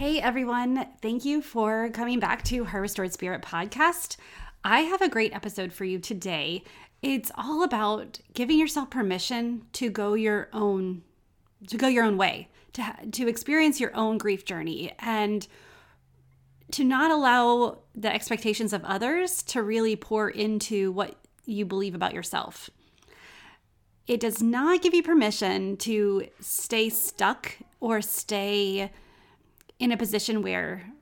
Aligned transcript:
Hey 0.00 0.18
everyone, 0.18 0.86
thank 1.02 1.26
you 1.26 1.42
for 1.42 1.90
coming 1.90 2.20
back 2.20 2.42
to 2.44 2.64
Her 2.64 2.80
Restored 2.80 3.12
Spirit 3.12 3.42
podcast. 3.42 4.16
I 4.64 4.80
have 4.80 5.02
a 5.02 5.10
great 5.10 5.34
episode 5.34 5.74
for 5.74 5.84
you 5.84 5.98
today. 5.98 6.64
It's 7.02 7.30
all 7.34 7.62
about 7.62 8.18
giving 8.32 8.58
yourself 8.58 8.88
permission 8.88 9.66
to 9.74 9.90
go 9.90 10.14
your 10.14 10.48
own 10.54 11.02
to 11.68 11.76
go 11.76 11.86
your 11.86 12.04
own 12.04 12.16
way, 12.16 12.48
to 12.72 12.94
to 13.12 13.28
experience 13.28 13.78
your 13.78 13.94
own 13.94 14.16
grief 14.16 14.46
journey 14.46 14.90
and 15.00 15.46
to 16.70 16.82
not 16.82 17.10
allow 17.10 17.80
the 17.94 18.10
expectations 18.10 18.72
of 18.72 18.82
others 18.84 19.42
to 19.42 19.62
really 19.62 19.96
pour 19.96 20.30
into 20.30 20.92
what 20.92 21.16
you 21.44 21.66
believe 21.66 21.94
about 21.94 22.14
yourself. 22.14 22.70
It 24.06 24.20
does 24.20 24.42
not 24.42 24.80
give 24.80 24.94
you 24.94 25.02
permission 25.02 25.76
to 25.76 26.26
stay 26.40 26.88
stuck 26.88 27.58
or 27.80 28.00
stay 28.00 28.90
in 29.80 29.90
a 29.90 29.96
position 29.96 30.42
where 30.42 30.92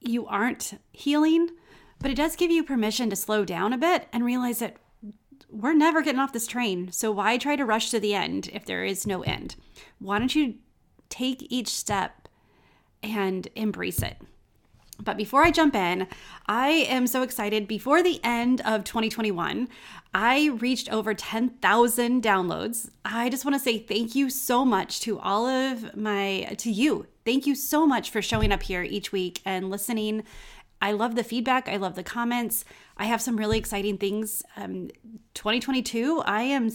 you 0.00 0.26
aren't 0.26 0.78
healing, 0.92 1.48
but 2.00 2.10
it 2.10 2.16
does 2.16 2.36
give 2.36 2.50
you 2.50 2.62
permission 2.62 3.08
to 3.08 3.16
slow 3.16 3.44
down 3.44 3.72
a 3.72 3.78
bit 3.78 4.08
and 4.12 4.24
realize 4.24 4.58
that 4.58 4.76
we're 5.48 5.72
never 5.72 6.02
getting 6.02 6.20
off 6.20 6.32
this 6.32 6.46
train. 6.46 6.92
So 6.92 7.10
why 7.10 7.38
try 7.38 7.56
to 7.56 7.64
rush 7.64 7.90
to 7.90 8.00
the 8.00 8.14
end 8.14 8.50
if 8.52 8.66
there 8.66 8.84
is 8.84 9.06
no 9.06 9.22
end? 9.22 9.56
Why 9.98 10.18
don't 10.18 10.34
you 10.34 10.56
take 11.08 11.46
each 11.48 11.68
step 11.68 12.28
and 13.02 13.48
embrace 13.54 14.02
it? 14.02 14.20
But 15.00 15.16
before 15.16 15.44
I 15.44 15.50
jump 15.50 15.76
in, 15.76 16.08
I 16.46 16.68
am 16.70 17.06
so 17.06 17.22
excited. 17.22 17.68
Before 17.68 18.02
the 18.02 18.20
end 18.24 18.60
of 18.62 18.82
2021, 18.82 19.68
I 20.12 20.46
reached 20.58 20.90
over 20.90 21.14
10,000 21.14 22.22
downloads. 22.22 22.90
I 23.04 23.28
just 23.28 23.44
want 23.44 23.54
to 23.54 23.60
say 23.60 23.78
thank 23.78 24.14
you 24.16 24.28
so 24.28 24.64
much 24.64 25.00
to 25.00 25.18
all 25.20 25.46
of 25.46 25.96
my, 25.96 26.54
to 26.58 26.70
you. 26.70 27.06
Thank 27.24 27.46
you 27.46 27.54
so 27.54 27.86
much 27.86 28.10
for 28.10 28.20
showing 28.20 28.50
up 28.50 28.64
here 28.64 28.82
each 28.82 29.12
week 29.12 29.40
and 29.44 29.70
listening. 29.70 30.24
I 30.80 30.92
love 30.92 31.14
the 31.14 31.24
feedback. 31.24 31.68
I 31.68 31.76
love 31.76 31.94
the 31.94 32.02
comments. 32.02 32.64
I 32.96 33.04
have 33.04 33.22
some 33.22 33.36
really 33.36 33.58
exciting 33.58 33.98
things. 33.98 34.42
Um, 34.56 34.88
2022, 35.34 36.22
I 36.24 36.42
am, 36.42 36.70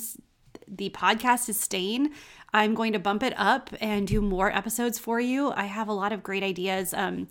the 0.68 0.90
podcast 0.92 1.50
is 1.50 1.60
staying. 1.60 2.12
I'm 2.54 2.76
going 2.76 2.94
to 2.94 3.00
bump 3.00 3.24
it 3.24 3.34
up 3.36 3.72
and 3.82 4.08
do 4.08 4.22
more 4.22 4.56
episodes 4.56 5.00
for 5.00 5.20
you. 5.20 5.52
I 5.52 5.66
have 5.66 5.88
a 5.88 5.94
lot 5.94 6.14
of 6.14 6.22
great 6.22 6.44
ideas 6.44 6.94
um, 6.94 7.28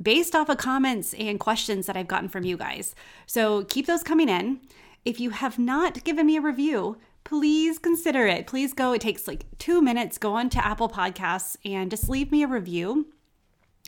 based 0.00 0.34
off 0.34 0.48
of 0.48 0.58
comments 0.58 1.14
and 1.14 1.40
questions 1.40 1.86
that 1.86 1.96
I've 1.96 2.08
gotten 2.08 2.28
from 2.28 2.44
you 2.44 2.56
guys. 2.56 2.94
So 3.26 3.64
keep 3.64 3.86
those 3.86 4.02
coming 4.02 4.28
in. 4.28 4.60
If 5.04 5.18
you 5.18 5.30
have 5.30 5.58
not 5.58 6.04
given 6.04 6.26
me 6.26 6.36
a 6.36 6.42
review, 6.42 6.98
please 7.24 7.78
consider 7.78 8.26
it. 8.26 8.46
Please 8.46 8.72
go. 8.72 8.92
It 8.92 9.00
takes 9.00 9.26
like 9.26 9.46
two 9.58 9.80
minutes. 9.80 10.18
Go 10.18 10.34
on 10.34 10.50
to 10.50 10.64
Apple 10.64 10.88
Podcasts 10.88 11.56
and 11.64 11.90
just 11.90 12.08
leave 12.08 12.30
me 12.30 12.42
a 12.42 12.48
review 12.48 13.06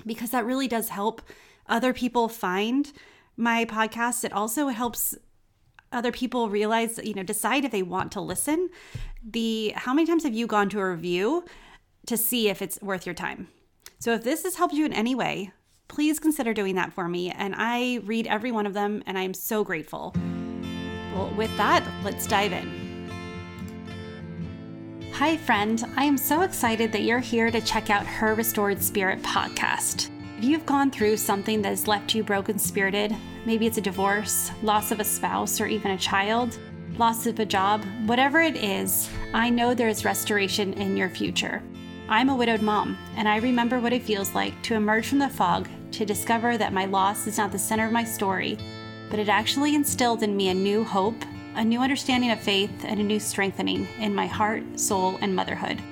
because 0.07 0.31
that 0.31 0.47
really 0.47 0.69
does 0.69 0.89
help 0.89 1.23
other 1.67 1.93
people 1.93 2.29
find 2.29 2.93
my 3.37 3.65
podcast. 3.65 4.25
It 4.25 4.33
also 4.33 4.69
helps 4.69 5.15
other 5.93 6.13
people 6.13 6.49
realize, 6.49 6.99
you 7.03 7.15
know, 7.15 7.23
decide 7.23 7.65
if 7.65 7.73
they 7.73 7.83
want 7.83 8.13
to 8.13 8.21
listen. 8.21 8.69
The 9.23 9.73
how 9.77 9.95
many 9.95 10.07
times 10.07 10.25
have 10.25 10.35
you 10.35 10.47
gone 10.47 10.69
to 10.71 10.81
a 10.81 10.91
review 10.91 11.45
to 12.07 12.17
see 12.17 12.49
if 12.49 12.63
it's 12.63 12.81
worth 12.81 13.07
your 13.07 13.15
time? 13.15 13.49
So 13.99 14.13
if 14.13 14.23
this 14.23 14.45
has 14.45 14.57
helped 14.57 14.75
you 14.75 14.87
in 14.87 14.93
any 14.93 15.15
way, 15.15 15.53
please 15.89 16.19
consider 16.19 16.55
doing 16.55 16.77
that 16.77 16.93
for 16.93 17.09
me. 17.09 17.31
And 17.31 17.55
I 17.57 18.01
read 18.05 18.27
every 18.27 18.53
one 18.53 18.67
of 18.67 18.75
them 18.75 19.03
and 19.07 19.19
I'm 19.19 19.35
so 19.35 19.65
grateful. 19.65 20.15
Well, 21.15 21.33
with 21.37 21.55
that, 21.57 21.85
let's 22.05 22.27
dive 22.27 22.53
in. 22.53 22.89
Hi, 25.15 25.37
friend. 25.37 25.85
I 25.97 26.05
am 26.05 26.17
so 26.17 26.43
excited 26.43 26.93
that 26.93 27.03
you're 27.03 27.19
here 27.19 27.51
to 27.51 27.61
check 27.61 27.91
out 27.91 28.07
Her 28.07 28.35
Restored 28.35 28.81
Spirit 28.81 29.21
podcast. 29.23 30.11
If 30.39 30.45
you've 30.45 30.67
gone 30.67 30.93
through 30.93 31.17
something 31.17 31.63
that 31.63 31.71
has 31.71 31.89
left 31.89 32.15
you 32.15 32.23
broken 32.23 32.61
spirited, 32.61 33.13
maybe 33.45 33.67
it's 33.67 33.79
a 33.79 33.81
divorce, 33.81 34.53
loss 34.63 34.93
of 34.93 35.01
a 35.01 35.05
spouse, 35.05 35.61
or 35.61 35.67
even 35.67 35.91
a 35.91 35.99
child, 35.99 36.57
loss 36.97 37.27
of 37.27 37.41
a 37.41 37.45
job, 37.45 37.85
whatever 38.07 38.41
it 38.41 38.55
is, 38.55 39.11
I 39.35 39.51
know 39.51 39.75
there 39.75 39.89
is 39.89 40.05
restoration 40.05 40.75
in 40.75 40.97
your 40.97 41.11
future. 41.11 41.61
I'm 42.09 42.29
a 42.29 42.37
widowed 42.37 42.63
mom, 42.63 42.97
and 43.17 43.29
I 43.29 43.39
remember 43.39 43.81
what 43.81 43.93
it 43.93 44.05
feels 44.05 44.33
like 44.33 44.55
to 44.63 44.77
emerge 44.77 45.09
from 45.09 45.19
the 45.19 45.29
fog 45.29 45.69
to 45.91 46.05
discover 46.07 46.57
that 46.57 46.73
my 46.73 46.85
loss 46.85 47.27
is 47.27 47.37
not 47.37 47.51
the 47.51 47.59
center 47.59 47.87
of 47.87 47.93
my 47.93 48.05
story, 48.05 48.57
but 49.11 49.19
it 49.19 49.29
actually 49.29 49.75
instilled 49.75 50.23
in 50.23 50.37
me 50.37 50.51
a 50.51 50.55
new 50.55 50.85
hope, 50.85 51.21
a 51.57 51.65
new 51.65 51.81
understanding 51.81 52.31
of 52.31 52.39
faith, 52.39 52.85
and 52.85 53.01
a 53.01 53.03
new 53.03 53.19
strengthening 53.19 53.89
in 53.99 54.15
my 54.15 54.29
heart, 54.29 54.63
soul, 54.79 55.19
and 55.21 55.35
motherhood. 55.35 55.83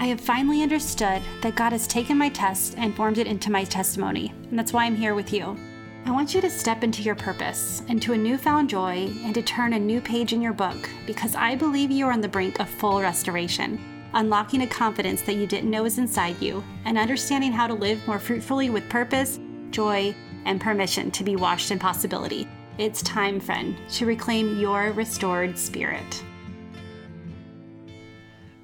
I 0.00 0.06
have 0.06 0.20
finally 0.22 0.62
understood 0.62 1.20
that 1.42 1.56
God 1.56 1.72
has 1.72 1.86
taken 1.86 2.16
my 2.16 2.30
test 2.30 2.74
and 2.78 2.96
formed 2.96 3.18
it 3.18 3.26
into 3.26 3.52
my 3.52 3.64
testimony, 3.64 4.32
and 4.48 4.58
that's 4.58 4.72
why 4.72 4.86
I'm 4.86 4.96
here 4.96 5.14
with 5.14 5.30
you. 5.30 5.58
I 6.06 6.10
want 6.10 6.32
you 6.34 6.40
to 6.40 6.48
step 6.48 6.82
into 6.82 7.02
your 7.02 7.14
purpose, 7.14 7.82
into 7.86 8.14
a 8.14 8.16
newfound 8.16 8.70
joy, 8.70 9.12
and 9.22 9.34
to 9.34 9.42
turn 9.42 9.74
a 9.74 9.78
new 9.78 10.00
page 10.00 10.32
in 10.32 10.40
your 10.40 10.54
book 10.54 10.88
because 11.06 11.34
I 11.34 11.54
believe 11.54 11.90
you 11.90 12.06
are 12.06 12.12
on 12.12 12.22
the 12.22 12.28
brink 12.28 12.58
of 12.60 12.70
full 12.70 13.02
restoration, 13.02 13.78
unlocking 14.14 14.62
a 14.62 14.66
confidence 14.66 15.20
that 15.20 15.34
you 15.34 15.46
didn't 15.46 15.70
know 15.70 15.82
was 15.82 15.98
inside 15.98 16.40
you, 16.40 16.64
and 16.86 16.96
understanding 16.96 17.52
how 17.52 17.66
to 17.66 17.74
live 17.74 18.00
more 18.06 18.18
fruitfully 18.18 18.70
with 18.70 18.88
purpose, 18.88 19.38
joy, 19.70 20.14
and 20.46 20.62
permission 20.62 21.10
to 21.10 21.22
be 21.22 21.36
washed 21.36 21.70
in 21.72 21.78
possibility. 21.78 22.48
It's 22.78 23.02
time, 23.02 23.38
friend, 23.38 23.76
to 23.90 24.06
reclaim 24.06 24.58
your 24.58 24.92
restored 24.92 25.58
spirit. 25.58 26.24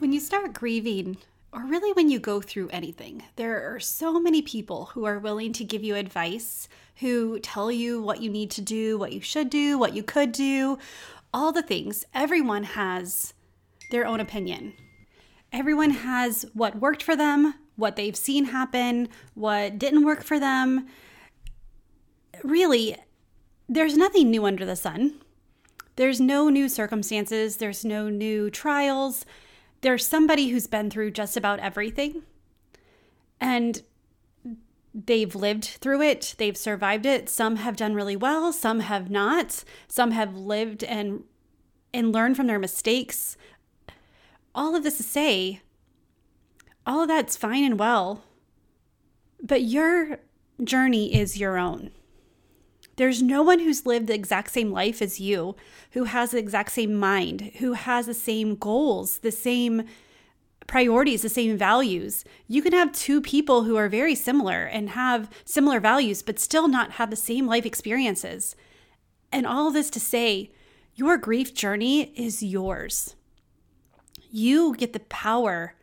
When 0.07 0.13
you 0.13 0.21
start 0.21 0.53
grieving, 0.53 1.17
or 1.53 1.67
really 1.67 1.93
when 1.93 2.09
you 2.09 2.21
go 2.21 2.41
through 2.41 2.69
anything, 2.69 3.25
there 3.35 3.75
are 3.75 3.81
so 3.81 4.21
many 4.21 4.41
people 4.41 4.85
who 4.95 5.05
are 5.05 5.19
willing 5.19 5.53
to 5.55 5.65
give 5.65 5.83
you 5.83 5.97
advice, 5.97 6.69
who 7.01 7.41
tell 7.41 7.73
you 7.73 8.01
what 8.01 8.23
you 8.23 8.31
need 8.31 8.53
to 8.53 8.61
do, 8.61 8.97
what 8.99 9.11
you 9.11 9.21
should 9.21 9.51
do, 9.51 9.77
what 9.77 9.95
you 9.95 10.05
could 10.05 10.31
do, 10.31 10.79
all 11.35 11.51
the 11.51 11.61
things. 11.61 12.05
Everyone 12.15 12.63
has 12.63 13.35
their 13.91 14.07
own 14.07 14.21
opinion. 14.21 14.75
Everyone 15.53 15.91
has 15.91 16.47
what 16.55 16.79
worked 16.79 17.03
for 17.03 17.17
them, 17.17 17.55
what 17.75 17.97
they've 17.97 18.15
seen 18.15 18.45
happen, 18.45 19.09
what 19.35 19.77
didn't 19.77 20.05
work 20.05 20.23
for 20.23 20.39
them. 20.39 20.87
Really, 22.45 22.95
there's 23.69 23.97
nothing 23.97 24.31
new 24.31 24.47
under 24.47 24.65
the 24.65 24.77
sun. 24.77 25.19
There's 25.97 26.21
no 26.21 26.49
new 26.49 26.69
circumstances, 26.69 27.57
there's 27.57 27.85
no 27.85 28.09
new 28.09 28.51
trials 28.51 29.27
there's 29.87 30.05
somebody 30.05 30.49
who's 30.49 30.67
been 30.67 30.91
through 30.91 31.13
just 31.13 31.37
about 31.37 31.61
everything 31.61 32.25
and 33.41 33.85
they've 34.93 35.37
lived 35.37 35.65
through 35.65 36.03
it, 36.03 36.35
they've 36.39 36.57
survived 36.57 37.07
it. 37.07 37.29
Some 37.29 37.55
have 37.57 37.77
done 37.77 37.95
really 37.95 38.17
well, 38.17 38.53
some 38.53 38.81
have 38.81 39.11
not. 39.11 39.63
Some 39.87 40.11
have 40.11 40.35
lived 40.35 40.83
and 40.83 41.23
and 41.95 42.13
learned 42.13 42.37
from 42.37 42.49
their 42.49 42.59
mistakes. 42.59 43.37
All 44.57 44.75
of 44.75 44.83
this 44.83 44.97
to 44.97 45.05
say, 45.05 45.61
all 46.85 47.03
of 47.03 47.09
that's 47.09 47.37
fine 47.37 47.63
and 47.63 47.79
well, 47.79 48.25
but 49.41 49.63
your 49.63 50.19
journey 50.65 51.15
is 51.15 51.39
your 51.39 51.57
own. 51.59 51.93
There's 52.97 53.23
no 53.23 53.43
one 53.43 53.61
who's 53.61 53.87
lived 53.87 54.07
the 54.07 54.15
exact 54.15 54.51
same 54.51 54.73
life 54.73 55.03
as 55.03 55.21
you, 55.21 55.55
who 55.93 56.05
has 56.05 56.31
the 56.31 56.39
exact 56.39 56.73
same 56.73 56.95
mind, 56.95 57.53
who 57.59 57.75
has 57.75 58.07
the 58.07 58.15
same 58.15 58.55
goals, 58.55 59.19
the 59.19 59.33
same 59.33 59.85
priorities, 60.67 61.23
the 61.23 61.29
same 61.29 61.57
values. 61.57 62.25
You 62.49 62.63
can 62.63 62.73
have 62.73 62.93
two 62.93 63.21
people 63.21 63.65
who 63.65 63.77
are 63.77 63.89
very 63.89 64.15
similar 64.15 64.65
and 64.65 64.91
have 64.91 65.31
similar 65.45 65.79
values, 65.79 66.23
but 66.23 66.39
still 66.39 66.69
not 66.69 66.93
have 66.93 67.11
the 67.11 67.17
same 67.17 67.47
life 67.47 67.67
experiences. 67.67 68.57
And 69.31 69.47
all 69.47 69.71
this 69.71 69.91
to 69.91 70.01
say, 70.01 70.51
your 70.95 71.19
grief 71.19 71.55
journey 71.55 72.13
is 72.17 72.43
yours. 72.43 73.15
You 74.31 74.75
get 74.75 74.93
the 74.93 75.01
power 75.01 75.75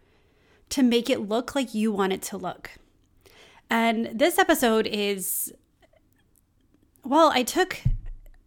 to 0.69 0.81
make 0.81 1.09
it 1.09 1.29
look 1.29 1.53
like 1.53 1.75
you 1.75 1.91
want 1.91 2.13
it 2.13 2.22
to 2.23 2.38
look. 2.38 2.72
And 3.69 4.09
this 4.13 4.40
episode 4.40 4.87
is 4.87 5.53
well, 7.03 7.32
I 7.34 7.44
took, 7.44 7.82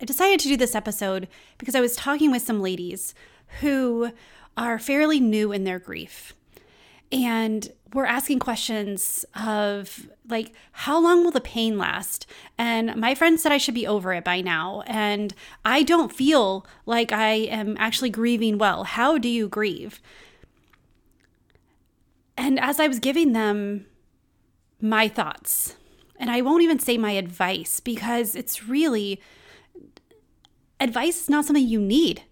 I 0.00 0.04
decided 0.04 0.40
to 0.40 0.48
do 0.48 0.56
this 0.56 0.74
episode 0.74 1.28
because 1.58 1.74
I 1.74 1.80
was 1.80 1.96
talking 1.96 2.30
with 2.30 2.42
some 2.42 2.60
ladies 2.60 3.14
who 3.60 4.12
are 4.56 4.78
fairly 4.78 5.20
new 5.20 5.52
in 5.52 5.64
their 5.64 5.78
grief. 5.78 6.32
And 7.12 7.70
we're 7.92 8.06
asking 8.06 8.40
questions 8.40 9.24
of 9.34 10.08
like, 10.28 10.52
how 10.72 11.00
long 11.00 11.22
will 11.22 11.30
the 11.30 11.40
pain 11.40 11.78
last? 11.78 12.26
And 12.58 12.96
my 12.96 13.14
friend 13.14 13.38
said 13.38 13.52
I 13.52 13.58
should 13.58 13.74
be 13.74 13.86
over 13.86 14.12
it 14.12 14.24
by 14.24 14.40
now. 14.40 14.82
And 14.86 15.34
I 15.64 15.82
don't 15.82 16.12
feel 16.12 16.66
like 16.84 17.12
I 17.12 17.32
am 17.32 17.76
actually 17.78 18.10
grieving 18.10 18.58
well. 18.58 18.84
How 18.84 19.18
do 19.18 19.28
you 19.28 19.48
grieve? 19.48 20.00
And 22.36 22.58
as 22.58 22.80
I 22.80 22.88
was 22.88 22.98
giving 22.98 23.32
them 23.32 23.86
my 24.80 25.08
thoughts, 25.08 25.76
and 26.18 26.30
I 26.30 26.40
won't 26.40 26.62
even 26.62 26.78
say 26.78 26.98
my 26.98 27.12
advice 27.12 27.80
because 27.80 28.34
it's 28.34 28.68
really 28.68 29.20
advice 30.80 31.22
is 31.22 31.30
not 31.30 31.44
something 31.44 31.66
you 31.66 31.80
need. 31.80 32.22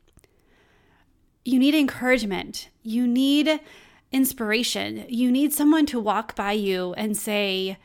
You 1.44 1.58
need 1.58 1.74
encouragement. 1.74 2.68
You 2.82 3.06
need 3.06 3.60
inspiration. 4.12 5.04
You 5.08 5.30
need 5.30 5.52
someone 5.52 5.86
to 5.86 6.00
walk 6.00 6.34
by 6.34 6.52
you 6.52 6.94
and 6.94 7.16
say, 7.16 7.76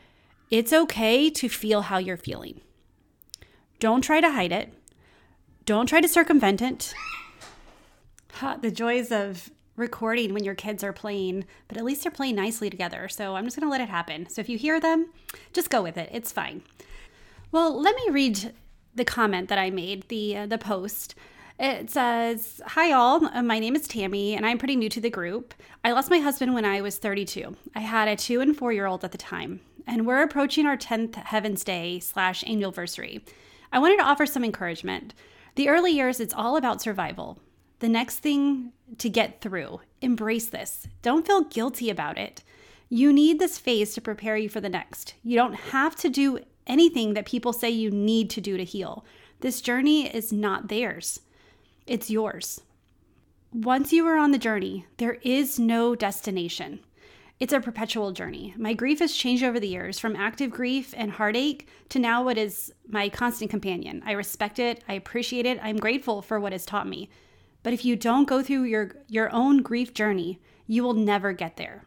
It's 0.50 0.72
okay 0.72 1.28
to 1.30 1.48
feel 1.48 1.82
how 1.82 1.98
you're 1.98 2.16
feeling. 2.16 2.60
Don't 3.78 4.02
try 4.02 4.20
to 4.20 4.30
hide 4.30 4.52
it. 4.52 4.72
Don't 5.66 5.86
try 5.86 6.00
to 6.00 6.08
circumvent 6.08 6.62
it. 6.62 6.94
the 8.62 8.70
joys 8.70 9.12
of 9.12 9.50
recording 9.76 10.34
when 10.34 10.44
your 10.44 10.54
kids 10.54 10.84
are 10.84 10.92
playing, 10.92 11.44
but 11.68 11.76
at 11.76 11.84
least 11.84 12.02
they're 12.02 12.12
playing 12.12 12.36
nicely 12.36 12.70
together. 12.70 13.08
So 13.08 13.36
I'm 13.36 13.44
just 13.44 13.56
going 13.56 13.66
to 13.66 13.70
let 13.70 13.80
it 13.80 13.88
happen. 13.88 14.28
So 14.28 14.40
if 14.40 14.48
you 14.48 14.58
hear 14.58 14.80
them, 14.80 15.10
just 15.52 15.70
go 15.70 15.82
with 15.82 15.96
it. 15.96 16.10
It's 16.12 16.32
fine. 16.32 16.62
Well, 17.52 17.80
let 17.80 17.96
me 17.96 18.08
read 18.10 18.52
the 18.94 19.04
comment 19.04 19.48
that 19.48 19.58
I 19.58 19.70
made, 19.70 20.08
the 20.08 20.36
uh, 20.36 20.46
the 20.46 20.58
post. 20.58 21.14
It 21.58 21.90
says, 21.90 22.60
Hi, 22.68 22.92
all. 22.92 23.26
Uh, 23.26 23.42
my 23.42 23.58
name 23.58 23.76
is 23.76 23.86
Tammy, 23.86 24.34
and 24.34 24.46
I'm 24.46 24.56
pretty 24.56 24.76
new 24.76 24.88
to 24.88 25.00
the 25.00 25.10
group. 25.10 25.52
I 25.84 25.92
lost 25.92 26.10
my 26.10 26.18
husband 26.18 26.54
when 26.54 26.64
I 26.64 26.80
was 26.80 26.96
32. 26.96 27.54
I 27.74 27.80
had 27.80 28.08
a 28.08 28.16
two 28.16 28.40
and 28.40 28.56
four 28.56 28.72
year 28.72 28.86
old 28.86 29.04
at 29.04 29.12
the 29.12 29.18
time, 29.18 29.60
and 29.86 30.06
we're 30.06 30.22
approaching 30.22 30.64
our 30.64 30.76
10th 30.76 31.16
Heaven's 31.16 31.62
Day 31.62 31.98
slash 31.98 32.42
anniversary. 32.44 33.24
I 33.72 33.78
wanted 33.78 33.98
to 33.98 34.04
offer 34.04 34.26
some 34.26 34.42
encouragement. 34.42 35.12
The 35.56 35.68
early 35.68 35.92
years, 35.92 36.18
it's 36.18 36.32
all 36.32 36.56
about 36.56 36.80
survival. 36.80 37.38
The 37.80 37.88
next 37.88 38.18
thing 38.18 38.72
to 38.98 39.08
get 39.08 39.40
through, 39.40 39.80
embrace 40.00 40.46
this. 40.46 40.86
Don't 41.02 41.26
feel 41.26 41.42
guilty 41.42 41.90
about 41.90 42.18
it. 42.18 42.42
You 42.88 43.12
need 43.12 43.38
this 43.38 43.58
phase 43.58 43.94
to 43.94 44.00
prepare 44.00 44.36
you 44.36 44.48
for 44.48 44.60
the 44.60 44.68
next. 44.68 45.14
You 45.22 45.36
don't 45.36 45.54
have 45.54 45.96
to 45.96 46.08
do 46.08 46.40
anything 46.66 47.14
that 47.14 47.26
people 47.26 47.52
say 47.52 47.70
you 47.70 47.90
need 47.90 48.30
to 48.30 48.40
do 48.40 48.56
to 48.56 48.64
heal. 48.64 49.04
This 49.40 49.60
journey 49.60 50.06
is 50.14 50.32
not 50.32 50.68
theirs 50.68 51.20
it's 51.90 52.08
yours. 52.08 52.60
Once 53.52 53.92
you 53.92 54.06
are 54.06 54.16
on 54.16 54.30
the 54.30 54.38
journey, 54.38 54.86
there 54.98 55.18
is 55.22 55.58
no 55.58 55.96
destination. 55.96 56.78
It's 57.40 57.52
a 57.52 57.58
perpetual 57.58 58.12
journey. 58.12 58.54
My 58.56 58.74
grief 58.74 59.00
has 59.00 59.12
changed 59.12 59.42
over 59.42 59.58
the 59.58 59.66
years 59.66 59.98
from 59.98 60.14
active 60.14 60.52
grief 60.52 60.94
and 60.96 61.10
heartache 61.10 61.68
to 61.88 61.98
now 61.98 62.22
what 62.22 62.38
is 62.38 62.72
my 62.86 63.08
constant 63.08 63.50
companion. 63.50 64.04
I 64.06 64.12
respect 64.12 64.60
it, 64.60 64.84
I 64.88 64.92
appreciate 64.92 65.46
it, 65.46 65.58
I'm 65.60 65.78
grateful 65.78 66.22
for 66.22 66.38
what 66.38 66.52
it's 66.52 66.64
taught 66.64 66.86
me. 66.86 67.10
But 67.62 67.72
if 67.72 67.84
you 67.84 67.96
don't 67.96 68.28
go 68.28 68.42
through 68.42 68.64
your, 68.64 68.96
your 69.08 69.32
own 69.32 69.62
grief 69.62 69.92
journey, 69.94 70.40
you 70.66 70.82
will 70.82 70.94
never 70.94 71.32
get 71.32 71.56
there. 71.56 71.84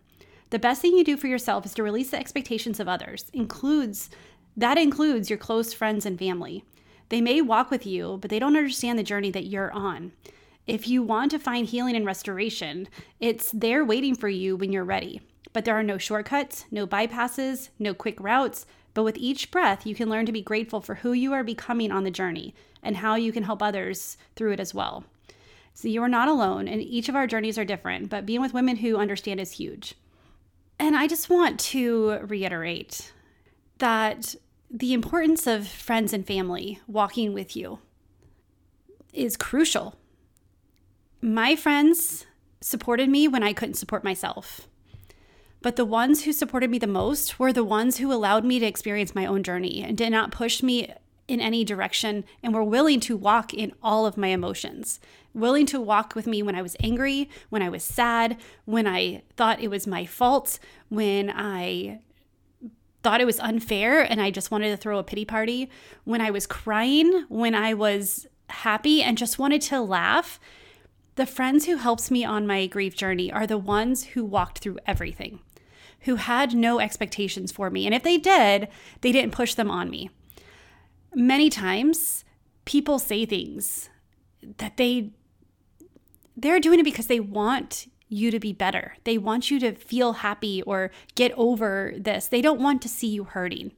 The 0.49 0.59
best 0.59 0.81
thing 0.81 0.95
you 0.95 1.03
do 1.03 1.17
for 1.17 1.27
yourself 1.27 1.65
is 1.65 1.73
to 1.75 1.83
release 1.83 2.11
the 2.11 2.19
expectations 2.19 2.79
of 2.79 2.87
others. 2.87 3.25
Includes 3.33 4.09
that 4.55 4.77
includes 4.77 5.29
your 5.29 5.39
close 5.39 5.73
friends 5.73 6.05
and 6.05 6.19
family. 6.19 6.63
They 7.09 7.21
may 7.21 7.41
walk 7.41 7.71
with 7.71 7.85
you, 7.87 8.19
but 8.21 8.29
they 8.29 8.39
don't 8.39 8.55
understand 8.55 8.99
the 8.99 9.03
journey 9.03 9.31
that 9.31 9.47
you're 9.47 9.71
on. 9.71 10.11
If 10.67 10.87
you 10.87 11.01
want 11.01 11.31
to 11.31 11.39
find 11.39 11.65
healing 11.65 11.95
and 11.95 12.05
restoration, 12.05 12.87
it's 13.19 13.51
there 13.51 13.83
waiting 13.83 14.15
for 14.15 14.29
you 14.29 14.55
when 14.55 14.71
you're 14.71 14.83
ready. 14.83 15.21
But 15.51 15.65
there 15.65 15.75
are 15.75 15.83
no 15.83 15.97
shortcuts, 15.97 16.65
no 16.71 16.87
bypasses, 16.87 17.69
no 17.79 17.93
quick 17.93 18.19
routes. 18.19 18.65
But 18.93 19.03
with 19.03 19.17
each 19.17 19.51
breath, 19.51 19.85
you 19.85 19.95
can 19.95 20.09
learn 20.09 20.25
to 20.27 20.31
be 20.31 20.41
grateful 20.41 20.81
for 20.81 20.95
who 20.95 21.13
you 21.13 21.33
are 21.33 21.43
becoming 21.43 21.91
on 21.91 22.03
the 22.03 22.11
journey 22.11 22.53
and 22.81 22.97
how 22.97 23.15
you 23.15 23.31
can 23.31 23.43
help 23.43 23.61
others 23.61 24.17
through 24.35 24.53
it 24.53 24.59
as 24.59 24.73
well. 24.73 25.03
So 25.73 25.87
you 25.87 26.03
are 26.03 26.09
not 26.09 26.27
alone, 26.27 26.67
and 26.67 26.81
each 26.81 27.09
of 27.09 27.15
our 27.15 27.27
journeys 27.27 27.57
are 27.57 27.65
different, 27.65 28.09
but 28.09 28.25
being 28.25 28.41
with 28.41 28.53
women 28.53 28.77
who 28.77 28.97
understand 28.97 29.39
is 29.39 29.53
huge. 29.53 29.95
And 30.79 30.95
I 30.95 31.07
just 31.07 31.29
want 31.29 31.59
to 31.61 32.19
reiterate 32.21 33.11
that 33.79 34.35
the 34.69 34.93
importance 34.93 35.47
of 35.47 35.67
friends 35.67 36.13
and 36.13 36.25
family 36.25 36.79
walking 36.87 37.33
with 37.33 37.55
you 37.55 37.79
is 39.13 39.37
crucial. 39.37 39.95
My 41.21 41.55
friends 41.55 42.25
supported 42.61 43.09
me 43.09 43.27
when 43.27 43.43
I 43.43 43.53
couldn't 43.53 43.75
support 43.75 44.03
myself. 44.03 44.67
But 45.61 45.75
the 45.77 45.85
ones 45.85 46.23
who 46.23 46.33
supported 46.33 46.69
me 46.69 46.77
the 46.77 46.87
most 46.87 47.39
were 47.39 47.53
the 47.53 47.63
ones 47.63 47.97
who 47.97 48.11
allowed 48.11 48.43
me 48.43 48.59
to 48.59 48.65
experience 48.65 49.15
my 49.15 49.25
own 49.25 49.43
journey 49.43 49.81
and 49.81 49.97
did 49.97 50.11
not 50.11 50.31
push 50.31 50.61
me 50.61 50.93
in 51.33 51.41
any 51.41 51.65
direction 51.65 52.23
and 52.41 52.53
were 52.53 52.63
willing 52.63 52.99
to 53.01 53.17
walk 53.17 53.53
in 53.53 53.73
all 53.81 54.05
of 54.05 54.17
my 54.17 54.27
emotions. 54.27 54.99
Willing 55.33 55.65
to 55.65 55.81
walk 55.81 56.15
with 56.15 56.27
me 56.27 56.43
when 56.43 56.55
I 56.55 56.61
was 56.61 56.77
angry, 56.79 57.29
when 57.49 57.61
I 57.61 57.69
was 57.69 57.83
sad, 57.83 58.37
when 58.65 58.87
I 58.87 59.23
thought 59.35 59.59
it 59.59 59.69
was 59.69 59.87
my 59.87 60.05
fault, 60.05 60.59
when 60.89 61.29
I 61.29 61.99
thought 63.01 63.19
it 63.19 63.25
was 63.25 63.39
unfair 63.39 63.99
and 64.01 64.21
I 64.21 64.31
just 64.31 64.51
wanted 64.51 64.69
to 64.69 64.77
throw 64.77 64.99
a 64.99 65.03
pity 65.03 65.25
party, 65.25 65.69
when 66.05 66.21
I 66.21 66.31
was 66.31 66.47
crying, 66.47 67.25
when 67.27 67.55
I 67.55 67.73
was 67.73 68.27
happy 68.49 69.01
and 69.01 69.17
just 69.17 69.39
wanted 69.39 69.61
to 69.63 69.81
laugh, 69.81 70.39
the 71.15 71.25
friends 71.25 71.65
who 71.65 71.77
helped 71.77 72.09
me 72.09 72.23
on 72.23 72.47
my 72.47 72.65
grief 72.65 72.95
journey 72.95 73.31
are 73.31 73.45
the 73.45 73.57
ones 73.57 74.03
who 74.03 74.23
walked 74.23 74.59
through 74.59 74.79
everything, 74.87 75.39
who 76.01 76.15
had 76.15 76.55
no 76.55 76.79
expectations 76.79 77.51
for 77.51 77.69
me. 77.69 77.85
And 77.85 77.93
if 77.93 78.03
they 78.03 78.17
did, 78.17 78.67
they 79.01 79.11
didn't 79.11 79.33
push 79.33 79.53
them 79.53 79.69
on 79.69 79.89
me. 79.89 80.09
Many 81.15 81.49
times, 81.49 82.23
people 82.65 82.99
say 82.99 83.25
things 83.25 83.89
that 84.57 84.77
they 84.77 85.11
they're 86.35 86.59
doing 86.59 86.79
it 86.79 86.83
because 86.83 87.07
they 87.07 87.19
want 87.19 87.87
you 88.09 88.31
to 88.31 88.39
be 88.39 88.53
better. 88.53 88.95
They 89.03 89.17
want 89.17 89.51
you 89.51 89.59
to 89.59 89.73
feel 89.73 90.13
happy 90.13 90.61
or 90.63 90.91
get 91.15 91.31
over 91.37 91.93
this. 91.97 92.27
They 92.27 92.41
don't 92.41 92.61
want 92.61 92.81
to 92.81 92.89
see 92.89 93.07
you 93.07 93.23
hurting. 93.23 93.71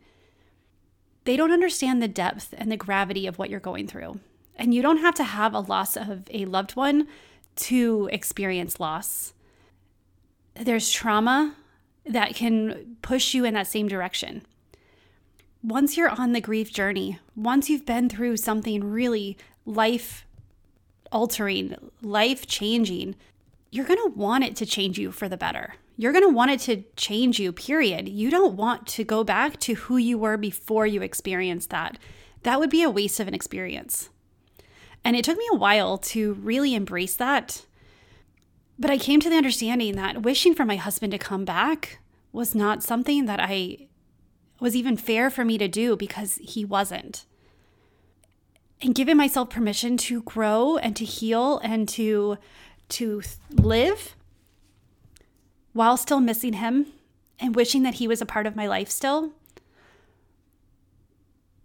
They 1.26 1.36
don't 1.36 1.52
understand 1.52 2.02
the 2.02 2.08
depth 2.08 2.54
and 2.58 2.72
the 2.72 2.78
gravity 2.78 3.28
of 3.28 3.38
what 3.38 3.50
you're 3.50 3.60
going 3.60 3.88
through. 3.88 4.20
And 4.56 4.74
you 4.74 4.82
don't 4.82 5.00
have 5.00 5.16
to 5.16 5.24
have 5.24 5.54
a 5.54 5.60
loss 5.60 5.98
of 5.98 6.24
a 6.32 6.46
loved 6.46 6.76
one 6.76 7.08
to 7.58 8.10
experience 8.12 8.80
loss. 8.80 9.34
There's 10.54 10.92
trauma 10.92 11.56
that 12.06 12.36
can 12.36 12.98
push 13.02 13.34
you 13.34 13.44
in 13.44 13.54
that 13.56 13.68
same 13.68 13.88
direction. 13.88 14.46
Once 15.68 15.98
you're 15.98 16.10
on 16.10 16.32
the 16.32 16.42
grief 16.42 16.72
journey, 16.72 17.18
once 17.36 17.72
you've 17.72 17.88
been 17.88 18.08
through 18.08 18.38
something 18.38 18.84
really 18.84 19.36
life 19.66 20.24
altering, 21.12 21.76
life 22.04 22.46
changing, 22.46 23.16
you're 23.72 23.86
going 23.86 23.98
to 23.98 24.16
want 24.16 24.44
it 24.44 24.56
to 24.56 24.64
change 24.64 25.00
you 25.00 25.12
for 25.12 25.28
the 25.28 25.36
better. 25.36 25.74
You're 25.98 26.12
going 26.12 26.24
to 26.24 26.30
want 26.30 26.52
it 26.52 26.60
to 26.62 26.84
change 26.96 27.40
you, 27.40 27.52
period. 27.52 28.08
You 28.08 28.30
don't 28.30 28.56
want 28.56 28.86
to 28.90 29.04
go 29.04 29.24
back 29.24 29.60
to 29.62 29.74
who 29.74 29.98
you 29.98 30.20
were 30.20 30.38
before 30.38 30.86
you 30.86 31.02
experienced 31.02 31.72
that. 31.72 31.98
That 32.44 32.60
would 32.60 32.70
be 32.70 32.84
a 32.84 32.90
waste 32.92 33.20
of 33.20 33.28
an 33.28 33.34
experience. 33.34 34.10
And 35.04 35.16
it 35.16 35.26
took 35.26 35.38
me 35.40 35.48
a 35.52 35.58
while 35.58 35.98
to 35.98 36.34
really 36.34 36.76
embrace 36.76 37.16
that. 37.16 37.66
But 38.78 38.92
I 38.92 39.00
came 39.00 39.20
to 39.20 39.32
the 39.32 39.38
understanding 39.38 39.96
that 39.96 40.22
wishing 40.22 40.54
for 40.54 40.64
my 40.64 40.76
husband 40.76 41.12
to 41.14 41.18
come 41.18 41.44
back 41.44 41.98
was 42.32 42.54
not 42.54 42.84
something 42.84 43.26
that 43.26 43.40
I 43.40 43.88
was 44.60 44.76
even 44.76 44.98
fair 44.98 45.30
for 45.30 45.46
me 45.46 45.58
to 45.58 45.68
do 45.68 45.96
because 45.96 46.36
he 46.42 46.64
wasn't. 46.64 47.26
And 48.82 48.96
giving 48.96 49.18
myself 49.18 49.50
permission 49.50 49.98
to 49.98 50.22
grow 50.24 50.78
and 50.78 50.96
to 50.96 51.06
heal 51.06 51.60
and 51.60 51.88
to 51.90 52.38
to 52.88 53.24
live 53.50 54.16
while 55.74 55.98
still 55.98 56.20
missing 56.20 56.54
him 56.54 56.86
and 57.40 57.56
wishing 57.56 57.84
that 57.84 57.96
he 57.96 58.08
was 58.08 58.22
a 58.22 58.26
part 58.26 58.46
of 58.48 58.56
my 58.56 58.68
life 58.68 58.90
still, 58.90 59.32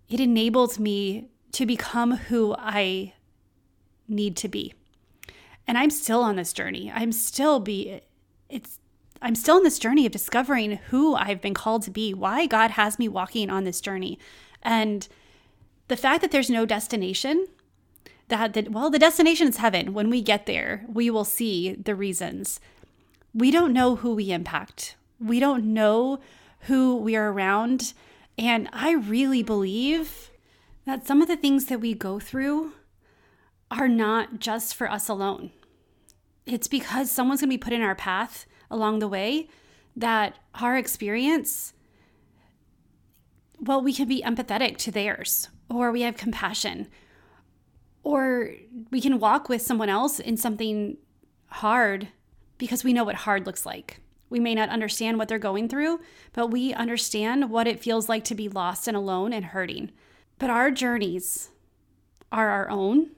it 0.08 0.18
enabled 0.18 0.78
me 0.78 1.28
to 1.52 1.66
become 1.66 2.12
who 2.12 2.54
I 2.58 3.12
need 4.08 4.36
to 4.38 4.48
be. 4.48 4.74
And 5.66 5.78
I'm 5.78 5.90
still 5.90 6.22
on 6.22 6.36
this 6.36 6.52
journey. 6.52 6.90
I'm 6.92 7.12
still 7.12 7.60
be 7.60 8.00
it's 8.48 8.79
I'm 9.22 9.34
still 9.34 9.58
in 9.58 9.64
this 9.64 9.78
journey 9.78 10.06
of 10.06 10.12
discovering 10.12 10.78
who 10.88 11.14
I've 11.14 11.40
been 11.40 11.54
called 11.54 11.82
to 11.82 11.90
be, 11.90 12.14
why 12.14 12.46
God 12.46 12.72
has 12.72 12.98
me 12.98 13.08
walking 13.08 13.50
on 13.50 13.64
this 13.64 13.80
journey. 13.80 14.18
And 14.62 15.06
the 15.88 15.96
fact 15.96 16.22
that 16.22 16.30
there's 16.30 16.50
no 16.50 16.64
destination 16.64 17.46
that, 18.28 18.70
well 18.70 18.90
the 18.90 18.98
destination 18.98 19.48
is 19.48 19.56
heaven. 19.56 19.92
When 19.92 20.08
we 20.08 20.22
get 20.22 20.46
there 20.46 20.84
we 20.88 21.10
will 21.10 21.24
see 21.24 21.74
the 21.74 21.94
reasons. 21.94 22.60
We 23.34 23.50
don't 23.50 23.72
know 23.72 23.96
who 23.96 24.14
we 24.14 24.30
impact. 24.32 24.96
We 25.20 25.40
don't 25.40 25.64
know 25.64 26.20
who 26.60 26.96
we 26.96 27.16
are 27.16 27.32
around. 27.32 27.92
And 28.38 28.68
i 28.72 28.92
really 28.92 29.42
believe 29.42 30.30
that 30.86 31.06
some 31.06 31.20
of 31.20 31.28
the 31.28 31.36
things 31.36 31.66
that 31.66 31.80
we 31.80 31.92
go 31.92 32.18
through 32.18 32.72
are 33.70 33.88
not 33.88 34.40
just 34.40 34.74
for 34.74 34.90
us 34.90 35.08
alone. 35.08 35.50
It's 36.46 36.68
because 36.68 37.10
someone's 37.10 37.40
going 37.40 37.50
to 37.50 37.54
be 37.54 37.58
put 37.58 37.72
in 37.72 37.82
our 37.82 37.94
path 37.94 38.46
along 38.70 38.98
the 38.98 39.08
way 39.08 39.48
that 39.96 40.36
our 40.54 40.76
experience 40.76 41.72
well 43.58 43.82
we 43.82 43.92
can 43.92 44.08
be 44.08 44.22
empathetic 44.22 44.76
to 44.76 44.90
theirs 44.90 45.48
or 45.68 45.90
we 45.90 46.02
have 46.02 46.16
compassion 46.16 46.88
or 48.02 48.52
we 48.90 49.00
can 49.00 49.18
walk 49.18 49.48
with 49.48 49.62
someone 49.62 49.88
else 49.88 50.18
in 50.18 50.36
something 50.36 50.96
hard 51.46 52.08
because 52.58 52.84
we 52.84 52.92
know 52.92 53.04
what 53.04 53.16
hard 53.16 53.46
looks 53.46 53.66
like. 53.66 54.00
We 54.28 54.40
may 54.40 54.54
not 54.54 54.68
understand 54.68 55.18
what 55.18 55.28
they're 55.28 55.38
going 55.38 55.68
through, 55.68 56.00
but 56.32 56.48
we 56.48 56.72
understand 56.72 57.50
what 57.50 57.66
it 57.66 57.80
feels 57.80 58.08
like 58.08 58.24
to 58.24 58.34
be 58.34 58.48
lost 58.48 58.86
and 58.86 58.96
alone 58.96 59.32
and 59.32 59.46
hurting. 59.46 59.90
But 60.38 60.50
our 60.50 60.70
journeys 60.70 61.50
are 62.30 62.48
our 62.48 62.70
own. 62.70 63.10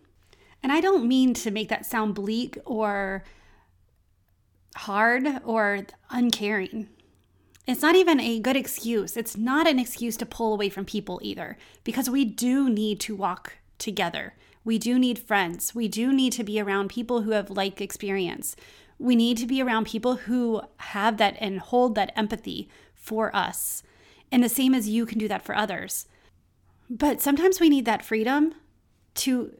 And 0.62 0.72
I 0.72 0.80
don't 0.80 1.06
mean 1.06 1.34
to 1.34 1.50
make 1.50 1.68
that 1.68 1.86
sound 1.86 2.14
bleak 2.14 2.56
or 2.64 3.24
hard 4.76 5.26
or 5.44 5.86
uncaring. 6.10 6.88
It's 7.66 7.82
not 7.82 7.94
even 7.94 8.18
a 8.18 8.40
good 8.40 8.56
excuse. 8.56 9.16
It's 9.16 9.36
not 9.36 9.68
an 9.68 9.78
excuse 9.78 10.16
to 10.16 10.26
pull 10.26 10.52
away 10.52 10.68
from 10.68 10.84
people 10.84 11.20
either, 11.22 11.56
because 11.84 12.10
we 12.10 12.24
do 12.24 12.68
need 12.68 12.98
to 13.00 13.14
walk 13.14 13.58
together. 13.78 14.34
We 14.64 14.78
do 14.78 14.98
need 14.98 15.18
friends. 15.18 15.74
We 15.74 15.88
do 15.88 16.12
need 16.12 16.32
to 16.34 16.44
be 16.44 16.60
around 16.60 16.88
people 16.88 17.22
who 17.22 17.30
have 17.32 17.50
like 17.50 17.80
experience. 17.80 18.56
We 18.98 19.16
need 19.16 19.36
to 19.38 19.46
be 19.46 19.60
around 19.62 19.86
people 19.86 20.16
who 20.16 20.62
have 20.78 21.16
that 21.18 21.36
and 21.40 21.58
hold 21.58 21.94
that 21.96 22.12
empathy 22.16 22.68
for 22.94 23.34
us. 23.34 23.82
And 24.30 24.42
the 24.42 24.48
same 24.48 24.74
as 24.74 24.88
you 24.88 25.04
can 25.06 25.18
do 25.18 25.28
that 25.28 25.42
for 25.42 25.56
others. 25.56 26.06
But 26.88 27.20
sometimes 27.20 27.58
we 27.58 27.68
need 27.68 27.84
that 27.84 28.04
freedom 28.04 28.54
to 29.14 29.56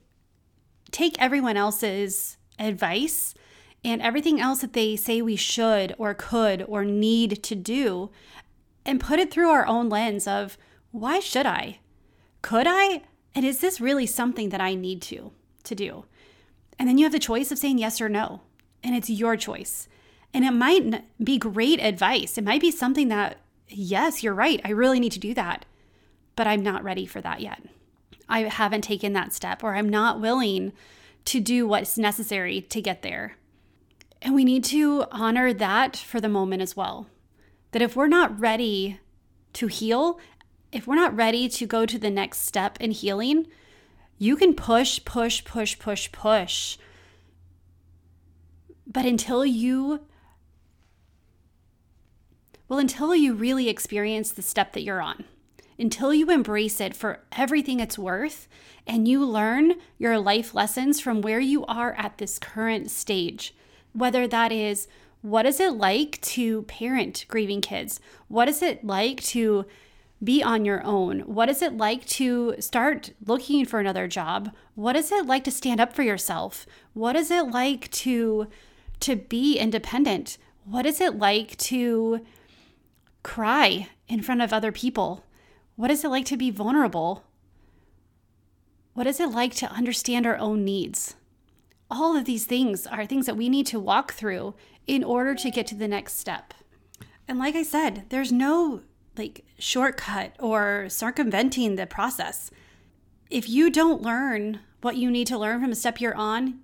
take 0.90 1.21
everyone 1.21 1.57
else's 1.57 2.37
advice 2.59 3.35
and 3.84 4.00
everything 4.00 4.40
else 4.40 4.60
that 4.60 4.72
they 4.72 4.96
say 4.96 5.20
we 5.20 5.36
should 5.36 5.94
or 5.98 6.14
could 6.14 6.62
or 6.68 6.84
need 6.84 7.42
to 7.42 7.54
do 7.54 8.10
and 8.84 9.00
put 9.00 9.18
it 9.18 9.30
through 9.30 9.50
our 9.50 9.66
own 9.66 9.88
lens 9.88 10.26
of 10.26 10.56
why 10.90 11.20
should 11.20 11.46
I? 11.46 11.78
Could 12.42 12.66
I? 12.68 13.02
And 13.34 13.44
is 13.44 13.60
this 13.60 13.80
really 13.80 14.06
something 14.06 14.50
that 14.50 14.60
I 14.60 14.74
need 14.74 15.02
to 15.02 15.32
to 15.64 15.74
do? 15.74 16.04
And 16.78 16.88
then 16.88 16.98
you 16.98 17.04
have 17.04 17.12
the 17.12 17.18
choice 17.18 17.50
of 17.50 17.58
saying 17.58 17.78
yes 17.78 18.00
or 18.00 18.08
no. 18.08 18.42
And 18.82 18.94
it's 18.94 19.10
your 19.10 19.36
choice. 19.36 19.88
And 20.34 20.44
it 20.44 20.50
might 20.52 21.04
be 21.22 21.38
great 21.38 21.80
advice. 21.80 22.36
It 22.36 22.44
might 22.44 22.60
be 22.60 22.70
something 22.70 23.08
that 23.08 23.38
yes, 23.68 24.22
you're 24.22 24.34
right. 24.34 24.60
I 24.64 24.70
really 24.70 25.00
need 25.00 25.12
to 25.12 25.20
do 25.20 25.34
that. 25.34 25.64
But 26.36 26.46
I'm 26.46 26.62
not 26.62 26.84
ready 26.84 27.06
for 27.06 27.20
that 27.20 27.40
yet. 27.40 27.62
I 28.28 28.40
haven't 28.40 28.82
taken 28.82 29.12
that 29.12 29.32
step 29.32 29.62
or 29.62 29.74
I'm 29.74 29.88
not 29.88 30.20
willing 30.20 30.72
to 31.26 31.40
do 31.40 31.66
what's 31.66 31.98
necessary 31.98 32.62
to 32.62 32.80
get 32.80 33.02
there. 33.02 33.36
And 34.23 34.35
we 34.37 34.45
need 34.45 34.62
to 34.64 35.05
honor 35.11 35.52
that 35.52 35.97
for 35.97 36.21
the 36.21 36.29
moment 36.29 36.62
as 36.62 36.76
well. 36.76 37.09
That 37.73 37.83
if 37.83 37.97
we're 37.97 38.07
not 38.07 38.38
ready 38.38 39.00
to 39.55 39.67
heal, 39.67 40.21
if 40.71 40.87
we're 40.87 40.95
not 40.95 41.14
ready 41.14 41.49
to 41.49 41.67
go 41.67 41.85
to 41.85 41.99
the 41.99 42.11
next 42.11 42.43
step 42.43 42.81
in 42.81 42.93
healing, 42.93 43.49
you 44.19 44.37
can 44.37 44.55
push, 44.55 45.05
push, 45.05 45.45
push, 45.45 45.76
push, 45.76 46.12
push. 46.12 46.79
But 48.87 49.05
until 49.05 49.45
you, 49.45 50.02
well, 52.69 52.79
until 52.79 53.17
you 53.17 53.35
really 53.35 53.69
experience 53.69 54.31
the 54.31 54.43
step 54.43 54.73
that 54.75 54.85
you're 54.85 55.02
on, 55.02 55.25
until 55.79 56.14
you 56.14 56.31
embrace 56.31 56.81
it 56.81 56.95
for 56.95 57.25
everything 57.33 57.81
it's 57.81 57.99
worth 57.99 58.47
and 58.87 59.09
you 59.09 59.25
learn 59.25 59.75
your 59.99 60.21
life 60.21 60.55
lessons 60.55 61.00
from 61.00 61.23
where 61.23 61.41
you 61.41 61.67
are 61.67 61.95
at 61.95 62.19
this 62.19 62.38
current 62.38 62.88
stage, 62.88 63.52
whether 63.92 64.26
that 64.26 64.52
is 64.52 64.88
what 65.22 65.46
is 65.46 65.61
it 65.61 65.75
like 65.75 66.20
to 66.20 66.62
parent 66.62 67.25
grieving 67.28 67.61
kids? 67.61 68.00
What 68.26 68.49
is 68.49 68.61
it 68.61 68.84
like 68.84 69.22
to 69.25 69.64
be 70.22 70.42
on 70.42 70.64
your 70.64 70.84
own? 70.84 71.20
What 71.20 71.49
is 71.49 71.62
it 71.62 71.76
like 71.76 72.04
to 72.06 72.56
start 72.58 73.12
looking 73.25 73.64
for 73.64 73.78
another 73.78 74.08
job? 74.08 74.52
What 74.75 74.96
is 74.96 75.12
it 75.12 75.26
like 75.26 75.44
to 75.44 75.50
stand 75.50 75.80
up 75.80 75.92
for 75.92 76.02
yourself? 76.02 76.66
What 76.92 77.16
is 77.16 77.30
it 77.30 77.50
like 77.50 77.90
to 77.92 78.49
to 79.00 79.16
be 79.16 79.58
independent? 79.58 80.38
What 80.64 80.87
is 80.87 81.00
it 81.00 81.18
like 81.18 81.56
to 81.58 82.25
cry 83.22 83.88
in 84.08 84.22
front 84.22 84.42
of 84.42 84.52
other 84.52 84.72
people? 84.72 85.25
What 85.76 85.90
is 85.90 86.04
it 86.04 86.08
like 86.08 86.26
to 86.26 86.37
be 86.37 86.50
vulnerable? 86.50 87.25
What 88.94 89.06
is 89.06 89.20
it 89.20 89.30
like 89.30 89.54
to 89.56 89.70
understand 89.70 90.26
our 90.26 90.37
own 90.37 90.64
needs? 90.64 91.14
All 91.92 92.16
of 92.16 92.25
these 92.25 92.46
things 92.46 92.87
are 92.87 93.04
things 93.04 93.26
that 93.26 93.37
we 93.37 93.49
need 93.49 93.66
to 93.66 93.78
walk 93.78 94.12
through 94.12 94.54
in 94.87 95.04
order 95.04 95.34
to 95.34 95.50
get 95.50 95.66
to 95.68 95.75
the 95.75 95.87
next 95.87 96.18
step. 96.18 96.54
And 97.28 97.38
like 97.38 97.54
I 97.54 97.62
said, 97.62 98.06
there's 98.08 98.32
no 98.32 98.80
like 99.16 99.44
shortcut 99.58 100.34
or 100.40 100.87
circumventing 100.88 101.76
the 101.76 101.87
process. 101.87 102.50
If 103.30 103.49
you 103.49 103.70
don't 103.70 104.02
learn 104.02 104.61
what 104.80 104.96
you 104.96 105.11
need 105.11 105.26
to 105.28 105.38
learn 105.38 105.61
from 105.61 105.70
a 105.70 105.76
step 105.76 106.00
you're 106.00 106.14
on, 106.14 106.61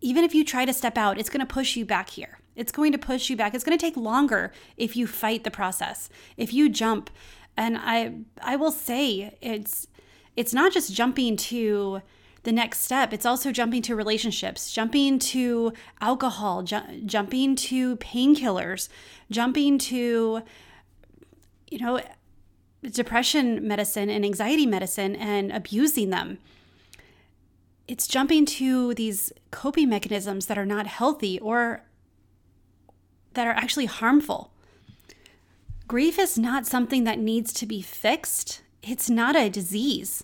even 0.00 0.22
if 0.22 0.34
you 0.34 0.44
try 0.44 0.64
to 0.64 0.72
step 0.72 0.96
out, 0.96 1.18
it's 1.18 1.28
going 1.28 1.44
to 1.44 1.54
push 1.54 1.76
you 1.76 1.84
back 1.84 2.10
here. 2.10 2.38
It's 2.54 2.72
going 2.72 2.92
to 2.92 2.98
push 2.98 3.28
you 3.30 3.36
back. 3.36 3.54
It's 3.54 3.64
going 3.64 3.76
to 3.76 3.84
take 3.84 3.96
longer 3.96 4.52
if 4.76 4.96
you 4.96 5.06
fight 5.06 5.44
the 5.44 5.50
process. 5.50 6.08
If 6.36 6.52
you 6.52 6.68
jump, 6.68 7.10
and 7.56 7.76
I 7.76 8.14
I 8.40 8.56
will 8.56 8.70
say 8.70 9.36
it's 9.40 9.88
it's 10.36 10.54
not 10.54 10.72
just 10.72 10.92
jumping 10.92 11.36
to 11.36 12.00
the 12.42 12.52
next 12.52 12.80
step. 12.80 13.12
It's 13.12 13.26
also 13.26 13.52
jumping 13.52 13.82
to 13.82 13.96
relationships, 13.96 14.72
jumping 14.72 15.18
to 15.20 15.72
alcohol, 16.00 16.62
ju- 16.62 17.02
jumping 17.04 17.56
to 17.56 17.96
painkillers, 17.96 18.88
jumping 19.30 19.78
to, 19.78 20.42
you 21.70 21.78
know, 21.78 22.00
depression 22.82 23.66
medicine 23.66 24.08
and 24.08 24.24
anxiety 24.24 24.66
medicine 24.66 25.16
and 25.16 25.50
abusing 25.52 26.10
them. 26.10 26.38
It's 27.88 28.06
jumping 28.06 28.44
to 28.46 28.94
these 28.94 29.32
coping 29.50 29.88
mechanisms 29.88 30.46
that 30.46 30.58
are 30.58 30.66
not 30.66 30.86
healthy 30.86 31.38
or 31.40 31.82
that 33.34 33.46
are 33.46 33.52
actually 33.52 33.86
harmful. 33.86 34.52
Grief 35.86 36.18
is 36.18 36.38
not 36.38 36.66
something 36.66 37.04
that 37.04 37.18
needs 37.18 37.52
to 37.54 37.66
be 37.66 37.80
fixed. 37.80 38.62
It's 38.82 39.08
not 39.08 39.36
a 39.36 39.48
disease 39.48 40.22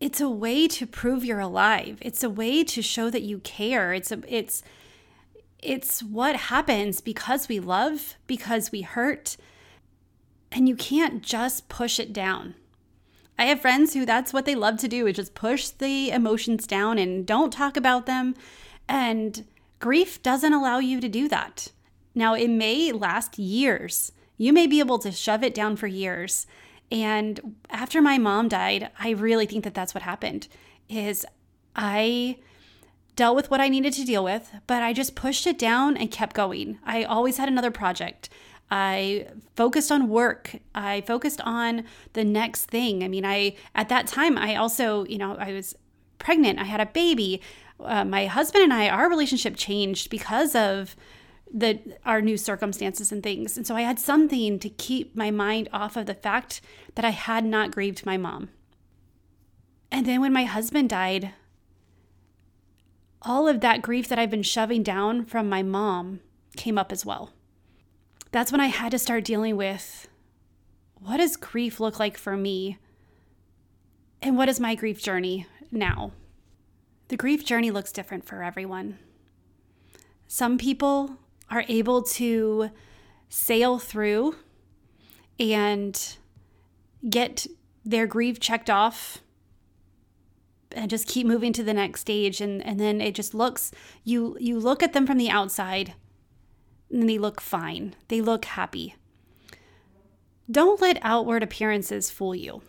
it's 0.00 0.20
a 0.20 0.28
way 0.28 0.68
to 0.68 0.86
prove 0.86 1.24
you're 1.24 1.40
alive. 1.40 1.98
It's 2.00 2.22
a 2.22 2.30
way 2.30 2.64
to 2.64 2.82
show 2.82 3.10
that 3.10 3.22
you 3.22 3.38
care. 3.40 3.92
It's 3.92 4.12
a 4.12 4.20
it's 4.28 4.62
it's 5.58 6.02
what 6.02 6.36
happens 6.36 7.00
because 7.00 7.48
we 7.48 7.58
love, 7.60 8.16
because 8.26 8.70
we 8.70 8.82
hurt, 8.82 9.36
and 10.52 10.68
you 10.68 10.76
can't 10.76 11.22
just 11.22 11.68
push 11.68 11.98
it 11.98 12.12
down. 12.12 12.54
I 13.38 13.46
have 13.46 13.60
friends 13.60 13.94
who 13.94 14.06
that's 14.06 14.32
what 14.32 14.46
they 14.46 14.54
love 14.54 14.78
to 14.78 14.88
do 14.88 15.06
is 15.06 15.16
just 15.16 15.34
push 15.34 15.68
the 15.68 16.10
emotions 16.10 16.66
down 16.66 16.98
and 16.98 17.26
don't 17.26 17.52
talk 17.52 17.76
about 17.76 18.06
them. 18.06 18.34
And 18.88 19.44
grief 19.78 20.22
doesn't 20.22 20.52
allow 20.52 20.78
you 20.78 21.00
to 21.00 21.08
do 21.08 21.28
that. 21.28 21.72
Now, 22.14 22.34
it 22.34 22.48
may 22.48 22.92
last 22.92 23.38
years. 23.38 24.12
You 24.38 24.52
may 24.52 24.66
be 24.66 24.80
able 24.80 24.98
to 25.00 25.12
shove 25.12 25.42
it 25.42 25.54
down 25.54 25.76
for 25.76 25.86
years. 25.86 26.46
And 26.90 27.56
after 27.70 28.00
my 28.00 28.18
mom 28.18 28.48
died, 28.48 28.90
I 28.98 29.10
really 29.10 29.46
think 29.46 29.64
that 29.64 29.74
that's 29.74 29.94
what 29.94 30.02
happened 30.02 30.48
is 30.88 31.26
I 31.74 32.36
dealt 33.16 33.34
with 33.34 33.50
what 33.50 33.60
I 33.60 33.68
needed 33.68 33.92
to 33.94 34.04
deal 34.04 34.22
with, 34.22 34.50
but 34.66 34.82
I 34.82 34.92
just 34.92 35.14
pushed 35.14 35.46
it 35.46 35.58
down 35.58 35.96
and 35.96 36.10
kept 36.10 36.36
going. 36.36 36.78
I 36.84 37.02
always 37.04 37.38
had 37.38 37.48
another 37.48 37.70
project. 37.70 38.28
I 38.70 39.28
focused 39.54 39.90
on 39.90 40.08
work. 40.08 40.56
I 40.74 41.00
focused 41.02 41.40
on 41.42 41.84
the 42.12 42.24
next 42.24 42.66
thing. 42.66 43.02
I 43.02 43.08
mean, 43.08 43.24
I 43.24 43.56
at 43.74 43.88
that 43.88 44.06
time 44.06 44.36
I 44.36 44.56
also, 44.56 45.04
you 45.06 45.18
know, 45.18 45.36
I 45.36 45.52
was 45.52 45.74
pregnant. 46.18 46.58
I 46.58 46.64
had 46.64 46.80
a 46.80 46.86
baby. 46.86 47.40
Uh, 47.78 48.04
my 48.04 48.26
husband 48.26 48.64
and 48.64 48.72
I, 48.72 48.88
our 48.88 49.08
relationship 49.08 49.56
changed 49.56 50.10
because 50.10 50.54
of 50.54 50.96
the 51.52 51.80
our 52.04 52.20
new 52.20 52.36
circumstances 52.36 53.12
and 53.12 53.22
things. 53.22 53.56
And 53.56 53.66
so 53.66 53.76
I 53.76 53.82
had 53.82 53.98
something 53.98 54.58
to 54.58 54.68
keep 54.68 55.16
my 55.16 55.30
mind 55.30 55.68
off 55.72 55.96
of 55.96 56.06
the 56.06 56.14
fact 56.14 56.60
that 56.94 57.04
I 57.04 57.10
had 57.10 57.44
not 57.44 57.70
grieved 57.70 58.04
my 58.04 58.16
mom. 58.16 58.50
And 59.90 60.06
then 60.06 60.20
when 60.20 60.32
my 60.32 60.44
husband 60.44 60.90
died, 60.90 61.32
all 63.22 63.48
of 63.48 63.60
that 63.60 63.82
grief 63.82 64.08
that 64.08 64.18
I've 64.18 64.30
been 64.30 64.42
shoving 64.42 64.82
down 64.82 65.24
from 65.24 65.48
my 65.48 65.62
mom 65.62 66.20
came 66.56 66.78
up 66.78 66.92
as 66.92 67.06
well. 67.06 67.32
That's 68.32 68.52
when 68.52 68.60
I 68.60 68.66
had 68.66 68.90
to 68.90 68.98
start 68.98 69.24
dealing 69.24 69.56
with 69.56 70.08
what 71.00 71.18
does 71.18 71.36
grief 71.36 71.78
look 71.78 71.98
like 71.98 72.16
for 72.16 72.36
me? 72.36 72.78
And 74.20 74.36
what 74.36 74.48
is 74.48 74.58
my 74.58 74.74
grief 74.74 75.02
journey 75.02 75.46
now? 75.70 76.12
The 77.08 77.16
grief 77.16 77.44
journey 77.44 77.70
looks 77.70 77.92
different 77.92 78.24
for 78.24 78.42
everyone. 78.42 78.98
Some 80.26 80.58
people 80.58 81.18
are 81.50 81.64
able 81.68 82.02
to 82.02 82.70
sail 83.28 83.78
through 83.78 84.36
and 85.38 86.16
get 87.08 87.46
their 87.84 88.06
grief 88.06 88.40
checked 88.40 88.70
off 88.70 89.18
and 90.72 90.90
just 90.90 91.06
keep 91.06 91.26
moving 91.26 91.52
to 91.52 91.62
the 91.62 91.74
next 91.74 92.00
stage. 92.00 92.40
And, 92.40 92.64
and 92.64 92.80
then 92.80 93.00
it 93.00 93.14
just 93.14 93.34
looks 93.34 93.70
you 94.04 94.36
you 94.40 94.58
look 94.58 94.82
at 94.82 94.92
them 94.92 95.06
from 95.06 95.18
the 95.18 95.30
outside 95.30 95.94
and 96.90 97.08
they 97.08 97.18
look 97.18 97.40
fine. 97.40 97.94
They 98.08 98.20
look 98.20 98.44
happy. 98.44 98.94
Don't 100.50 100.80
let 100.80 100.98
outward 101.02 101.42
appearances 101.42 102.10
fool 102.10 102.34
you 102.34 102.62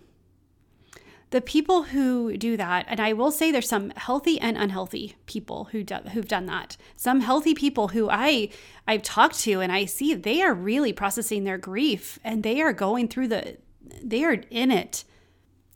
the 1.30 1.42
people 1.42 1.84
who 1.84 2.38
do 2.38 2.56
that, 2.56 2.86
and 2.88 3.00
I 3.00 3.12
will 3.14 3.32
say 3.32 3.52
there's 3.52 3.68
some 3.68 3.92
healthy 3.92 4.40
and 4.40 4.58
unhealthy 4.58 5.16
people 5.26 5.66
who 5.66 5.84
do, 5.84 5.96
who've 6.14 6.28
done 6.28 6.46
that. 6.46 6.78
Some 6.96 7.20
healthy 7.20 7.54
people 7.54 7.90
who 7.90 8.10
I 8.10 8.50
I've 8.88 9.04
talked 9.04 9.40
to 9.40 9.60
and 9.60 9.72
I 9.72 9.86
see 9.86 10.14
they 10.14 10.42
are 10.42 10.54
really 10.54 10.94
processing 10.94 11.44
their 11.44 11.58
grief 11.58 12.18
and 12.24 12.44
they 12.44 12.62
are 12.62 12.72
going 12.72 13.10
through 13.10 13.28
the 13.28 13.58
they 14.02 14.24
are 14.24 14.42
in 14.50 14.72
it. 14.72 15.04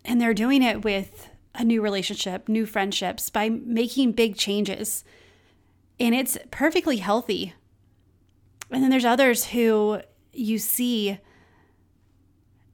And 0.03 0.19
they're 0.19 0.33
doing 0.33 0.63
it 0.63 0.83
with 0.83 1.29
a 1.53 1.63
new 1.63 1.81
relationship, 1.81 2.47
new 2.47 2.65
friendships 2.65 3.29
by 3.29 3.49
making 3.49 4.13
big 4.13 4.35
changes. 4.37 5.03
And 5.99 6.15
it's 6.15 6.37
perfectly 6.49 6.97
healthy. 6.97 7.53
And 8.71 8.81
then 8.81 8.89
there's 8.89 9.05
others 9.05 9.47
who 9.47 10.01
you 10.33 10.57
see 10.57 11.19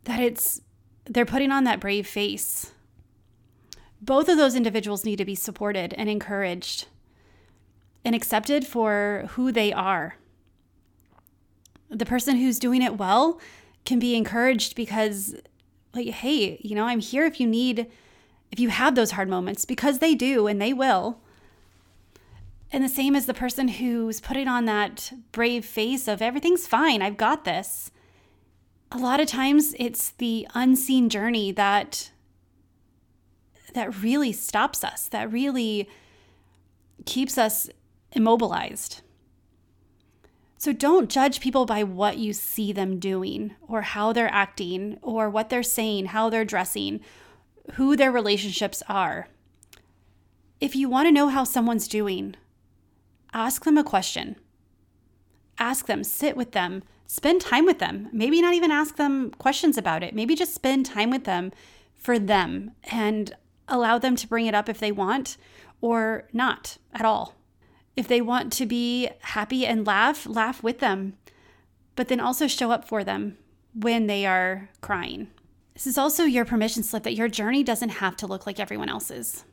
that 0.03 0.19
it's 0.19 0.61
they're 1.09 1.25
putting 1.25 1.51
on 1.51 1.63
that 1.63 1.79
brave 1.79 2.07
face. 2.07 2.73
Both 4.01 4.29
of 4.29 4.37
those 4.37 4.55
individuals 4.55 5.05
need 5.05 5.17
to 5.17 5.25
be 5.25 5.35
supported 5.35 5.93
and 5.93 6.09
encouraged 6.09 6.87
and 8.05 8.15
accepted 8.15 8.65
for 8.65 9.25
who 9.31 9.51
they 9.51 9.73
are. 9.73 10.17
The 11.89 12.05
person 12.05 12.37
who's 12.37 12.59
doing 12.59 12.81
it 12.81 12.97
well 12.97 13.39
can 13.85 13.99
be 13.99 14.15
encouraged 14.15 14.75
because 14.75 15.35
like 15.93 16.07
hey, 16.07 16.59
you 16.61 16.75
know, 16.75 16.85
I'm 16.85 16.99
here 16.99 17.25
if 17.25 17.39
you 17.39 17.47
need 17.47 17.87
if 18.51 18.59
you 18.59 18.69
have 18.69 18.95
those 18.95 19.11
hard 19.11 19.29
moments 19.29 19.65
because 19.65 19.99
they 19.99 20.15
do 20.15 20.47
and 20.47 20.61
they 20.61 20.73
will. 20.73 21.19
And 22.71 22.83
the 22.83 22.89
same 22.89 23.15
as 23.15 23.25
the 23.25 23.33
person 23.33 23.67
who's 23.69 24.19
putting 24.19 24.47
on 24.47 24.65
that 24.65 25.13
brave 25.31 25.65
face 25.65 26.07
of 26.07 26.21
everything's 26.21 26.67
fine, 26.67 27.01
I've 27.01 27.17
got 27.17 27.45
this. 27.45 27.91
A 28.91 28.97
lot 28.97 29.19
of 29.19 29.27
times 29.27 29.75
it's 29.77 30.11
the 30.11 30.47
unseen 30.53 31.09
journey 31.09 31.51
that 31.51 32.11
that 33.73 34.01
really 34.01 34.31
stops 34.31 34.83
us, 34.83 35.07
that 35.09 35.31
really 35.31 35.89
keeps 37.05 37.37
us 37.37 37.69
immobilized. 38.13 39.01
So 40.57 40.73
don't 40.73 41.09
judge 41.09 41.39
people 41.39 41.65
by 41.65 41.83
what 41.83 42.17
you 42.17 42.33
see 42.33 42.71
them 42.71 42.97
doing 42.97 43.55
or 43.67 43.83
how 43.83 44.13
they're 44.13 44.33
acting 44.33 44.97
or 45.01 45.29
what 45.29 45.49
they're 45.49 45.61
saying, 45.61 46.07
how 46.07 46.29
they're 46.29 46.45
dressing, 46.45 47.01
who 47.73 47.95
their 47.95 48.11
relationships 48.11 48.81
are. 48.89 49.27
If 50.59 50.75
you 50.75 50.89
want 50.89 51.07
to 51.07 51.11
know 51.11 51.27
how 51.27 51.43
someone's 51.43 51.87
doing, 51.87 52.35
ask 53.33 53.63
them 53.63 53.77
a 53.77 53.83
question. 53.83 54.37
Ask 55.59 55.85
them, 55.85 56.03
sit 56.03 56.35
with 56.35 56.53
them, 56.53 56.81
spend 57.07 57.41
time 57.41 57.65
with 57.65 57.79
them. 57.79 58.09
Maybe 58.11 58.41
not 58.41 58.53
even 58.53 58.69
ask 58.69 58.97
them 58.97 59.31
questions 59.31 59.77
about 59.77 60.03
it. 60.03 60.13
Maybe 60.13 60.35
just 60.35 60.53
spend 60.53 60.85
time 60.85 61.09
with 61.09 61.23
them 61.23 61.51
for 61.95 62.19
them 62.19 62.71
and 62.83 63.35
allow 63.67 63.97
them 63.97 64.15
to 64.17 64.27
bring 64.27 64.45
it 64.45 64.53
up 64.53 64.69
if 64.69 64.79
they 64.79 64.91
want 64.91 65.37
or 65.81 66.27
not 66.33 66.77
at 66.93 67.05
all. 67.05 67.33
If 67.95 68.07
they 68.07 68.21
want 68.21 68.53
to 68.53 68.65
be 68.65 69.09
happy 69.21 69.65
and 69.65 69.87
laugh, 69.87 70.27
laugh 70.27 70.61
with 70.61 70.79
them, 70.79 71.17
but 71.95 72.09
then 72.09 72.19
also 72.19 72.45
show 72.45 72.71
up 72.71 72.87
for 72.87 73.03
them 73.03 73.37
when 73.73 74.07
they 74.07 74.25
are 74.25 74.69
crying. 74.81 75.29
This 75.73 75.87
is 75.87 75.97
also 75.97 76.23
your 76.23 76.45
permission 76.45 76.83
slip 76.83 77.03
that 77.03 77.15
your 77.15 77.27
journey 77.27 77.63
doesn't 77.63 77.89
have 77.89 78.17
to 78.17 78.27
look 78.27 78.45
like 78.45 78.59
everyone 78.59 78.89
else's. 78.89 79.45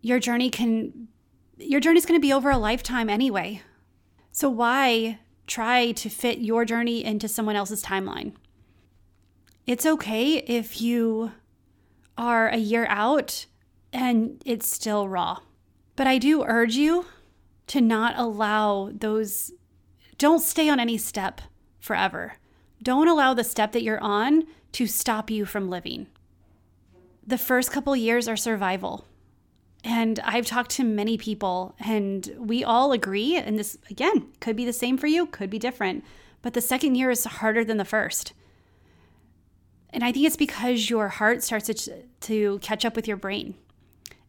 Your 0.00 0.18
journey 0.18 0.50
can 0.50 1.08
your 1.58 1.80
journey's 1.80 2.06
going 2.06 2.18
to 2.18 2.24
be 2.24 2.32
over 2.32 2.50
a 2.50 2.58
lifetime 2.58 3.08
anyway. 3.08 3.62
So 4.32 4.48
why 4.48 5.20
try 5.46 5.92
to 5.92 6.08
fit 6.08 6.38
your 6.38 6.64
journey 6.64 7.04
into 7.04 7.28
someone 7.28 7.56
else's 7.56 7.84
timeline? 7.84 8.34
It's 9.66 9.86
okay 9.86 10.38
if 10.38 10.80
you 10.80 11.32
are 12.18 12.48
a 12.48 12.56
year 12.56 12.86
out 12.88 13.46
and 13.92 14.42
it's 14.44 14.68
still 14.68 15.08
raw. 15.08 15.38
But 15.96 16.06
I 16.06 16.18
do 16.18 16.44
urge 16.44 16.74
you 16.74 17.06
to 17.68 17.80
not 17.80 18.18
allow 18.18 18.90
those, 18.92 19.52
don't 20.18 20.40
stay 20.40 20.68
on 20.68 20.80
any 20.80 20.98
step 20.98 21.40
forever. 21.78 22.34
Don't 22.82 23.08
allow 23.08 23.34
the 23.34 23.44
step 23.44 23.72
that 23.72 23.82
you're 23.82 24.02
on 24.02 24.44
to 24.72 24.86
stop 24.86 25.30
you 25.30 25.44
from 25.44 25.70
living. 25.70 26.08
The 27.24 27.38
first 27.38 27.70
couple 27.70 27.94
years 27.94 28.26
are 28.26 28.36
survival. 28.36 29.06
And 29.84 30.20
I've 30.20 30.46
talked 30.46 30.70
to 30.72 30.84
many 30.84 31.18
people, 31.18 31.74
and 31.80 32.34
we 32.38 32.62
all 32.62 32.92
agree. 32.92 33.36
And 33.36 33.58
this, 33.58 33.76
again, 33.90 34.28
could 34.40 34.54
be 34.54 34.64
the 34.64 34.72
same 34.72 34.96
for 34.96 35.08
you, 35.08 35.26
could 35.26 35.50
be 35.50 35.58
different. 35.58 36.04
But 36.40 36.54
the 36.54 36.60
second 36.60 36.94
year 36.94 37.10
is 37.10 37.24
harder 37.24 37.64
than 37.64 37.78
the 37.78 37.84
first. 37.84 38.32
And 39.90 40.02
I 40.02 40.12
think 40.12 40.26
it's 40.26 40.36
because 40.36 40.88
your 40.88 41.08
heart 41.08 41.42
starts 41.42 41.66
to, 41.66 42.02
to 42.20 42.58
catch 42.60 42.84
up 42.84 42.96
with 42.96 43.06
your 43.06 43.16
brain 43.16 43.54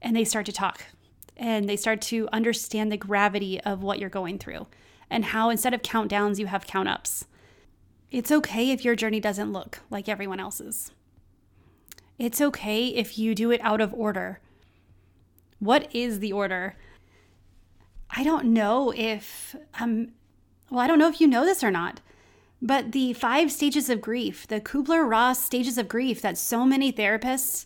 and 0.02 0.16
they 0.16 0.26
start 0.26 0.46
to 0.48 0.52
talk 0.52 0.86
and 1.38 1.70
they 1.70 1.78
start 1.78 2.02
to 2.02 2.28
understand 2.34 2.92
the 2.92 2.98
gravity 2.98 3.62
of 3.62 3.82
what 3.82 3.98
you're 3.98 4.10
going 4.10 4.38
through 4.38 4.68
and 5.10 5.26
how 5.26 5.50
instead 5.50 5.74
of 5.74 5.82
countdowns, 5.82 6.38
you 6.38 6.48
have 6.48 6.68
count 6.68 6.90
ups. 6.90 7.26
It's 8.12 8.32
okay 8.32 8.72
if 8.72 8.84
your 8.84 8.96
journey 8.96 9.20
doesn't 9.20 9.54
look 9.54 9.80
like 9.90 10.10
everyone 10.10 10.40
else's. 10.40 10.92
It's 12.20 12.42
okay 12.42 12.88
if 12.88 13.18
you 13.18 13.34
do 13.34 13.50
it 13.52 13.62
out 13.64 13.82
of 13.82 13.94
order 13.94 14.40
what 15.64 15.94
is 15.96 16.20
the 16.20 16.34
order? 16.34 16.76
I 18.10 18.24
don't 18.24 18.46
know 18.46 18.94
if 18.96 19.56
um 19.80 20.10
well, 20.70 20.80
I 20.80 20.88
don't 20.88 21.00
know 21.00 21.10
if 21.10 21.22
you 21.22 21.28
know 21.28 21.46
this 21.46 21.64
or 21.64 21.72
not, 21.72 22.02
but 22.62 22.92
the 22.92 23.14
five 23.14 23.52
stages 23.52 23.90
of 23.90 24.02
grief, 24.02 24.48
the 24.48 24.60
Kubler 24.60 25.08
Ross 25.08 25.44
stages 25.44 25.78
of 25.78 25.88
grief 25.88 26.22
that 26.22 26.38
so 26.38 26.66
many 26.66 26.92
therapists 26.92 27.66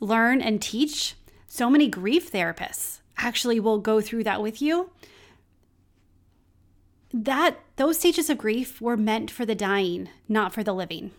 learn 0.00 0.40
and 0.40 0.62
teach, 0.62 1.14
so 1.46 1.68
many 1.68 1.88
grief 1.88 2.32
therapists 2.32 3.00
actually 3.18 3.60
will 3.60 3.78
go 3.78 4.00
through 4.00 4.24
that 4.24 4.42
with 4.42 4.62
you. 4.62 4.90
That 7.12 7.58
those 7.76 7.98
stages 7.98 8.30
of 8.30 8.38
grief 8.38 8.80
were 8.80 8.96
meant 8.96 9.30
for 9.30 9.44
the 9.44 9.54
dying, 9.54 10.08
not 10.28 10.52
for 10.52 10.62
the 10.62 10.74
living. 10.74 11.10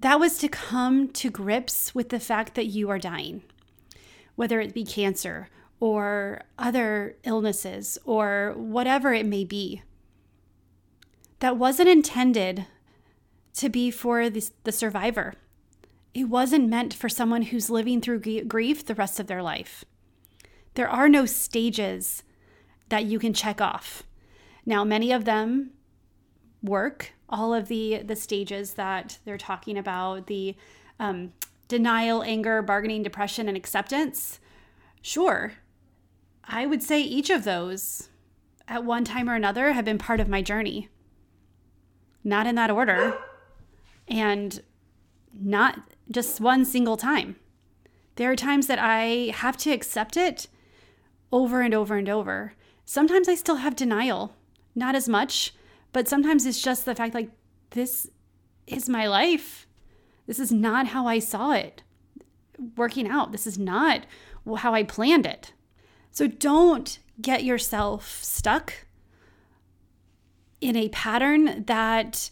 That 0.00 0.20
was 0.20 0.38
to 0.38 0.48
come 0.48 1.08
to 1.12 1.30
grips 1.30 1.94
with 1.94 2.10
the 2.10 2.20
fact 2.20 2.54
that 2.54 2.66
you 2.66 2.90
are 2.90 2.98
dying 2.98 3.42
whether 4.38 4.60
it 4.60 4.72
be 4.72 4.84
cancer 4.84 5.48
or 5.80 6.40
other 6.60 7.16
illnesses 7.24 7.98
or 8.04 8.54
whatever 8.56 9.12
it 9.12 9.26
may 9.26 9.44
be. 9.44 9.82
That 11.40 11.56
wasn't 11.56 11.88
intended 11.88 12.64
to 13.54 13.68
be 13.68 13.90
for 13.90 14.30
the, 14.30 14.48
the 14.62 14.70
survivor. 14.70 15.34
It 16.14 16.28
wasn't 16.28 16.68
meant 16.68 16.94
for 16.94 17.08
someone 17.08 17.42
who's 17.42 17.68
living 17.68 18.00
through 18.00 18.20
grief 18.44 18.86
the 18.86 18.94
rest 18.94 19.18
of 19.18 19.26
their 19.26 19.42
life. 19.42 19.84
There 20.74 20.88
are 20.88 21.08
no 21.08 21.26
stages 21.26 22.22
that 22.90 23.06
you 23.06 23.18
can 23.18 23.34
check 23.34 23.60
off. 23.60 24.04
Now, 24.64 24.84
many 24.84 25.10
of 25.10 25.24
them 25.24 25.70
work, 26.62 27.12
all 27.28 27.52
of 27.52 27.66
the, 27.66 28.02
the 28.04 28.14
stages 28.14 28.74
that 28.74 29.18
they're 29.24 29.36
talking 29.36 29.76
about, 29.76 30.28
the 30.28 30.54
um, 31.00 31.32
denial, 31.68 32.22
anger, 32.22 32.62
bargaining, 32.62 33.02
depression, 33.02 33.46
and 33.46 33.56
acceptance? 33.56 34.40
Sure. 35.00 35.52
I 36.44 36.66
would 36.66 36.82
say 36.82 37.00
each 37.00 37.30
of 37.30 37.44
those 37.44 38.08
at 38.66 38.84
one 38.84 39.04
time 39.04 39.28
or 39.28 39.34
another 39.34 39.72
have 39.72 39.84
been 39.84 39.98
part 39.98 40.20
of 40.20 40.28
my 40.28 40.42
journey. 40.42 40.88
Not 42.24 42.46
in 42.46 42.56
that 42.56 42.70
order, 42.70 43.16
and 44.08 44.62
not 45.32 45.80
just 46.10 46.40
one 46.40 46.64
single 46.64 46.96
time. 46.96 47.36
There 48.16 48.30
are 48.32 48.36
times 48.36 48.66
that 48.66 48.78
I 48.80 49.32
have 49.34 49.56
to 49.58 49.70
accept 49.70 50.16
it 50.16 50.48
over 51.30 51.60
and 51.60 51.72
over 51.72 51.96
and 51.96 52.08
over. 52.08 52.54
Sometimes 52.84 53.28
I 53.28 53.34
still 53.34 53.56
have 53.56 53.76
denial, 53.76 54.34
not 54.74 54.94
as 54.94 55.08
much, 55.08 55.54
but 55.92 56.08
sometimes 56.08 56.44
it's 56.44 56.60
just 56.60 56.84
the 56.84 56.94
fact 56.94 57.14
like, 57.14 57.30
this 57.70 58.10
is 58.66 58.88
my 58.88 59.06
life. 59.06 59.67
This 60.28 60.38
is 60.38 60.52
not 60.52 60.88
how 60.88 61.06
I 61.06 61.18
saw 61.18 61.52
it 61.52 61.82
working 62.76 63.08
out. 63.08 63.32
This 63.32 63.46
is 63.46 63.58
not 63.58 64.04
how 64.58 64.74
I 64.74 64.82
planned 64.82 65.26
it. 65.26 65.52
So 66.12 66.26
don't 66.28 66.98
get 67.20 67.44
yourself 67.44 68.22
stuck 68.22 68.74
in 70.60 70.76
a 70.76 70.90
pattern 70.90 71.64
that 71.66 72.30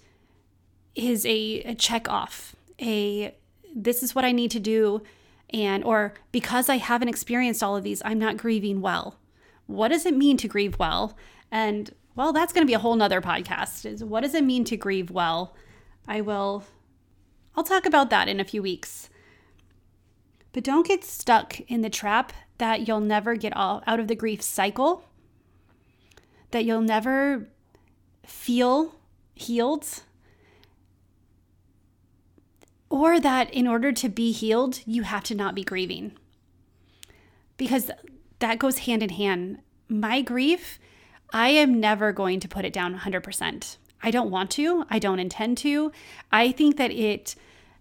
is 0.94 1.24
a, 1.24 1.62
a 1.62 1.74
check 1.74 2.08
off, 2.08 2.54
a 2.80 3.34
this 3.74 4.02
is 4.02 4.14
what 4.14 4.24
I 4.24 4.32
need 4.32 4.50
to 4.52 4.60
do, 4.60 5.02
and 5.50 5.82
or 5.82 6.14
because 6.32 6.68
I 6.68 6.76
haven't 6.76 7.08
experienced 7.08 7.62
all 7.62 7.76
of 7.76 7.84
these, 7.84 8.02
I'm 8.04 8.18
not 8.18 8.36
grieving 8.36 8.80
well. 8.80 9.18
What 9.66 9.88
does 9.88 10.06
it 10.06 10.16
mean 10.16 10.36
to 10.38 10.48
grieve 10.48 10.78
well? 10.78 11.16
And 11.50 11.90
well, 12.14 12.32
that's 12.32 12.52
going 12.52 12.66
to 12.66 12.70
be 12.70 12.74
a 12.74 12.78
whole 12.78 12.96
nother 12.96 13.20
podcast. 13.20 13.86
Is 13.86 14.04
what 14.04 14.22
does 14.22 14.34
it 14.34 14.44
mean 14.44 14.64
to 14.64 14.76
grieve 14.76 15.10
well? 15.10 15.54
I 16.08 16.20
will 16.20 16.64
I'll 17.56 17.64
talk 17.64 17.86
about 17.86 18.10
that 18.10 18.28
in 18.28 18.38
a 18.38 18.44
few 18.44 18.62
weeks. 18.62 19.08
But 20.52 20.64
don't 20.64 20.86
get 20.86 21.04
stuck 21.04 21.60
in 21.60 21.82
the 21.82 21.90
trap 21.90 22.32
that 22.58 22.86
you'll 22.86 23.00
never 23.00 23.34
get 23.36 23.56
all, 23.56 23.82
out 23.86 24.00
of 24.00 24.08
the 24.08 24.14
grief 24.14 24.42
cycle, 24.42 25.04
that 26.50 26.64
you'll 26.64 26.80
never 26.80 27.48
feel 28.24 28.94
healed, 29.34 30.02
or 32.88 33.20
that 33.20 33.52
in 33.52 33.66
order 33.66 33.92
to 33.92 34.08
be 34.08 34.32
healed, 34.32 34.80
you 34.86 35.02
have 35.02 35.24
to 35.24 35.34
not 35.34 35.54
be 35.54 35.64
grieving. 35.64 36.12
Because 37.56 37.90
that 38.38 38.58
goes 38.58 38.78
hand 38.78 39.02
in 39.02 39.10
hand. 39.10 39.58
My 39.88 40.20
grief, 40.20 40.78
I 41.32 41.48
am 41.50 41.80
never 41.80 42.12
going 42.12 42.40
to 42.40 42.48
put 42.48 42.64
it 42.64 42.72
down 42.72 42.98
100%. 42.98 43.76
I 44.02 44.10
don't 44.10 44.30
want 44.30 44.50
to. 44.52 44.84
I 44.90 44.98
don't 44.98 45.18
intend 45.18 45.58
to. 45.58 45.90
I 46.30 46.52
think 46.52 46.76
that 46.76 46.90
it 46.90 47.34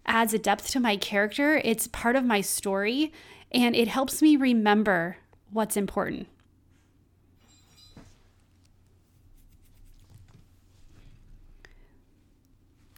adds 0.06 0.34
a 0.34 0.40
depth 0.40 0.70
to 0.72 0.80
my 0.80 0.98
character. 0.98 1.62
It's 1.64 1.88
part 1.88 2.16
of 2.16 2.26
my 2.26 2.42
story 2.42 3.12
and 3.52 3.76
it 3.76 3.88
helps 3.88 4.22
me 4.22 4.36
remember 4.36 5.18
what's 5.52 5.78
important. 5.78 6.28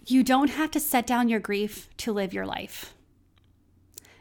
You 0.05 0.23
don't 0.23 0.51
have 0.51 0.71
to 0.71 0.79
set 0.79 1.05
down 1.05 1.27
your 1.27 1.41
grief 1.41 1.89
to 1.97 2.13
live 2.13 2.33
your 2.33 2.45
life. 2.45 2.93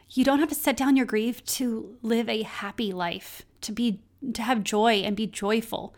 You 0.09 0.25
don't 0.25 0.39
have 0.39 0.49
to 0.49 0.55
set 0.55 0.75
down 0.75 0.97
your 0.97 1.05
grief 1.05 1.43
to 1.45 1.97
live 2.01 2.27
a 2.27 2.43
happy 2.43 2.91
life, 2.91 3.43
to 3.61 3.71
be 3.71 4.01
to 4.33 4.41
have 4.41 4.63
joy 4.63 4.95
and 4.95 5.15
be 5.15 5.27
joyful, 5.27 5.95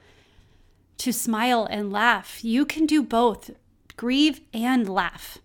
to 0.97 1.11
smile 1.11 1.65
and 1.69 1.91
laugh. 1.91 2.43
You 2.43 2.65
can 2.65 2.85
do 2.85 3.01
both, 3.01 3.51
grieve 3.97 4.41
and 4.53 4.87
laugh. 4.87 5.39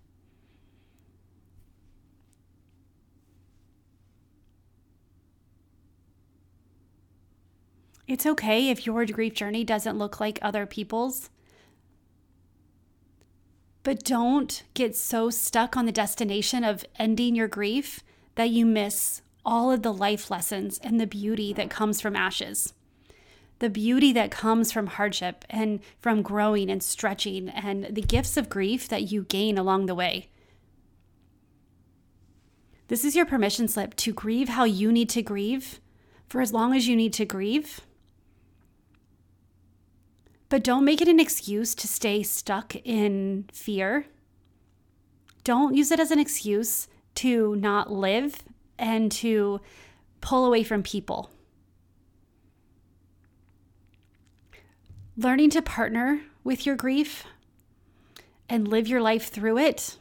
It's 8.06 8.26
okay 8.26 8.68
if 8.68 8.84
your 8.84 9.06
grief 9.06 9.34
journey 9.34 9.64
doesn't 9.64 9.98
look 9.98 10.20
like 10.20 10.38
other 10.42 10.66
people's. 10.66 11.30
But 13.82 14.04
don't 14.04 14.62
get 14.74 14.96
so 14.96 15.30
stuck 15.30 15.76
on 15.76 15.86
the 15.86 15.92
destination 15.92 16.64
of 16.64 16.84
ending 16.98 17.34
your 17.34 17.48
grief 17.48 18.00
that 18.34 18.50
you 18.50 18.66
miss 18.66 19.22
all 19.44 19.70
of 19.70 19.82
the 19.82 19.92
life 19.92 20.30
lessons 20.30 20.78
and 20.82 21.00
the 21.00 21.06
beauty 21.06 21.52
that 21.52 21.70
comes 21.70 22.00
from 22.00 22.16
ashes. 22.16 22.74
The 23.58 23.70
beauty 23.70 24.12
that 24.12 24.30
comes 24.30 24.72
from 24.72 24.88
hardship 24.88 25.44
and 25.48 25.80
from 26.00 26.22
growing 26.22 26.70
and 26.70 26.82
stretching, 26.82 27.48
and 27.48 27.84
the 27.84 28.02
gifts 28.02 28.36
of 28.36 28.48
grief 28.48 28.88
that 28.88 29.12
you 29.12 29.24
gain 29.24 29.56
along 29.56 29.86
the 29.86 29.94
way. 29.94 30.28
This 32.88 33.04
is 33.04 33.16
your 33.16 33.26
permission 33.26 33.68
slip 33.68 33.94
to 33.96 34.12
grieve 34.12 34.50
how 34.50 34.64
you 34.64 34.92
need 34.92 35.08
to 35.10 35.22
grieve 35.22 35.80
for 36.26 36.40
as 36.40 36.52
long 36.52 36.74
as 36.74 36.88
you 36.88 36.96
need 36.96 37.12
to 37.14 37.24
grieve 37.24 37.80
but 40.48 40.62
don't 40.62 40.85
make 40.85 41.00
it 41.00 41.09
an 41.09 41.20
excuse 41.20 41.74
to 41.74 41.88
stay 41.88 42.22
stuck 42.22 42.76
in 42.76 43.46
fear. 43.52 44.07
Don't 45.42 45.74
use 45.74 45.90
it 45.90 46.00
as 46.00 46.11
an 46.11 46.18
excuse 46.18 46.88
to 47.16 47.57
not 47.57 47.92
live 47.92 48.42
and 48.78 49.11
to 49.12 49.61
pull 50.20 50.44
away 50.44 50.62
from 50.62 50.83
people. 50.83 51.30
Learning 55.16 55.50
to 55.50 55.62
partner 55.62 56.20
with 56.42 56.66
your 56.66 56.74
grief 56.74 57.24
and 58.48 58.66
live 58.66 58.88
your 58.88 59.00
life 59.00 59.28
through 59.28 59.59
it 59.59 59.96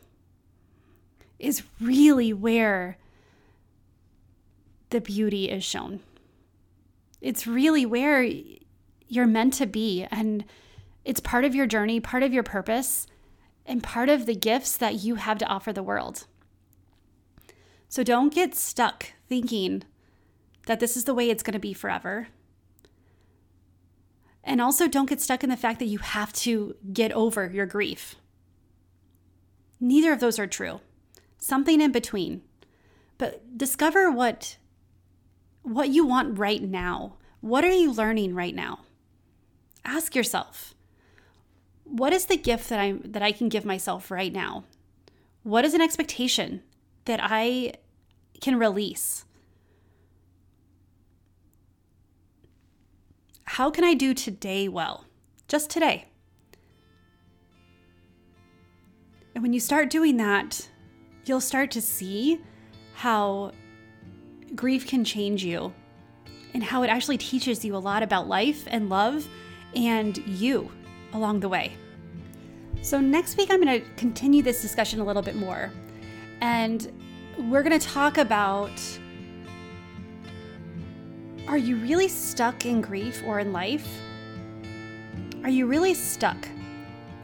is 1.40 1.64
really 1.80 2.34
where 2.34 2.98
the 4.90 5.02
beauty 5.02 5.50
is 5.50 5.64
shown. 5.64 6.00
It's 7.22 7.46
really 7.46 7.86
where 7.86 8.28
you're 9.14 9.28
meant 9.28 9.54
to 9.56 9.66
be. 9.66 10.06
And 10.12 10.46
it's 11.06 11.20
part 11.20 11.46
of 11.46 11.56
your 11.56 11.68
journey, 11.68 12.00
part 12.00 12.24
of 12.24 12.34
your 12.34 12.44
purpose, 12.44 13.08
and 13.66 13.84
part 13.84 14.10
of 14.10 14.26
the 14.26 14.36
gifts 14.36 14.78
that 14.78 15.04
you 15.04 15.16
have 15.16 15.38
to 15.40 15.48
offer 15.48 15.72
the 15.72 15.84
world. 15.84 16.26
So 17.88 18.04
don't 18.04 18.34
get 18.34 18.56
stuck 18.56 19.14
thinking 19.30 19.84
that 20.66 20.80
this 20.80 20.98
is 20.98 21.04
the 21.04 21.14
way 21.14 21.30
it's 21.30 21.44
going 21.44 21.54
to 21.54 21.60
be 21.60 21.74
forever. 21.74 22.30
And 24.44 24.60
also 24.60 24.88
don't 24.88 25.10
get 25.10 25.22
stuck 25.22 25.44
in 25.44 25.50
the 25.50 25.58
fact 25.58 25.80
that 25.80 25.86
you 25.86 26.00
have 26.00 26.34
to 26.34 26.76
get 26.92 27.12
over 27.12 27.50
your 27.52 27.66
grief. 27.66 28.16
Neither 29.80 30.12
of 30.12 30.20
those 30.20 30.40
are 30.40 30.48
true. 30.48 30.82
Something 31.38 31.82
in 31.82 31.92
between. 31.92 32.42
But 33.18 33.58
discover 33.58 34.10
what 34.10 34.58
what 35.62 35.90
you 35.90 36.06
want 36.06 36.38
right 36.38 36.62
now. 36.62 37.16
What 37.40 37.64
are 37.64 37.72
you 37.72 37.92
learning 37.92 38.36
right 38.36 38.56
now? 38.56 38.80
Ask 39.86 40.16
yourself 40.16 40.74
what 41.84 42.14
is 42.14 42.26
the 42.26 42.38
gift 42.38 42.70
that 42.70 42.80
I 42.80 42.94
that 43.04 43.22
I 43.22 43.32
can 43.32 43.50
give 43.50 43.66
myself 43.66 44.10
right 44.10 44.32
now? 44.32 44.64
What 45.44 45.66
is 45.66 45.74
an 45.74 45.82
expectation 45.82 46.64
that 47.06 47.20
I 47.22 47.74
can 48.42 48.58
release? 48.58 49.26
How 53.46 53.70
can 53.70 53.84
I 53.84 53.94
do 53.94 54.14
today 54.14 54.68
well? 54.68 55.06
Just 55.48 55.70
today. 55.70 56.06
And 59.36 59.44
when 59.44 59.54
you 59.54 59.60
start 59.60 59.90
doing 59.90 60.18
that, 60.18 60.70
you'll 61.26 61.42
start 61.42 61.70
to 61.72 61.82
see 61.82 62.40
how 62.96 63.52
grief 64.56 64.88
can 64.88 65.04
change 65.04 65.44
you 65.44 65.74
and 66.54 66.64
how 66.64 66.84
it 66.84 66.88
actually 66.88 67.18
teaches 67.18 67.66
you 67.66 67.76
a 67.76 67.78
lot 67.78 68.04
about 68.04 68.28
life 68.28 68.64
and 68.68 68.90
love 68.90 69.28
and 69.76 70.18
you 70.20 70.72
along 71.14 71.40
the 71.40 71.50
way. 71.50 71.74
So, 72.82 73.00
next 73.00 73.38
week, 73.38 73.50
I'm 73.50 73.64
going 73.64 73.82
to 73.82 73.88
continue 73.96 74.44
this 74.44 74.62
discussion 74.62 75.00
a 75.00 75.06
little 75.06 75.22
bit 75.22 75.36
more. 75.36 75.72
And 76.42 76.92
we're 77.38 77.64
going 77.64 77.80
to 77.80 77.88
talk 77.88 78.18
about 78.18 78.72
are 81.48 81.58
you 81.58 81.76
really 81.78 82.08
stuck 82.08 82.66
in 82.66 82.82
grief 82.82 83.22
or 83.26 83.40
in 83.40 83.52
life? 83.52 83.88
Are 85.44 85.50
you 85.50 85.66
really 85.66 85.94
stuck? 85.94 86.48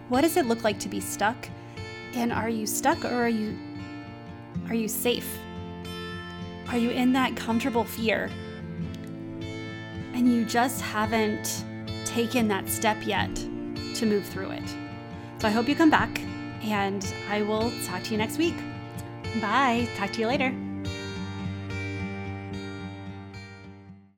What 0.10 0.22
does 0.22 0.38
it 0.38 0.46
look 0.46 0.64
like 0.64 0.80
to 0.80 0.90
be 0.90 1.00
stuck? 1.00 1.50
And 2.14 2.34
are 2.34 2.50
you 2.50 2.66
stuck 2.66 3.06
or 3.06 3.14
are 3.14 3.30
you 3.30 3.58
are 4.68 4.76
you 4.76 4.88
safe? 4.88 5.38
Are 6.70 6.78
you 6.78 6.90
in 6.90 7.14
that 7.14 7.36
comfortable 7.36 7.84
fear? 7.84 8.30
And 10.14 10.32
you 10.32 10.46
just 10.46 10.82
haven't 10.82 11.64
taken 12.10 12.48
that 12.48 12.68
step 12.70 12.98
yet 13.06 13.34
to 13.96 14.06
move 14.06 14.26
through 14.26 14.52
it. 14.52 14.76
So 15.40 15.48
I 15.48 15.52
hope 15.52 15.70
you 15.70 15.76
come 15.76 15.90
back 15.90 16.22
and 16.64 17.06
I 17.30 17.42
will 17.44 17.72
talk 17.86 18.04
to 18.04 18.12
you 18.12 18.18
next 18.18 18.38
week. 18.38 18.56
Bye. 19.42 19.88
Talk 19.96 20.12
to 20.14 20.20
you 20.20 20.28
later. 20.28 20.54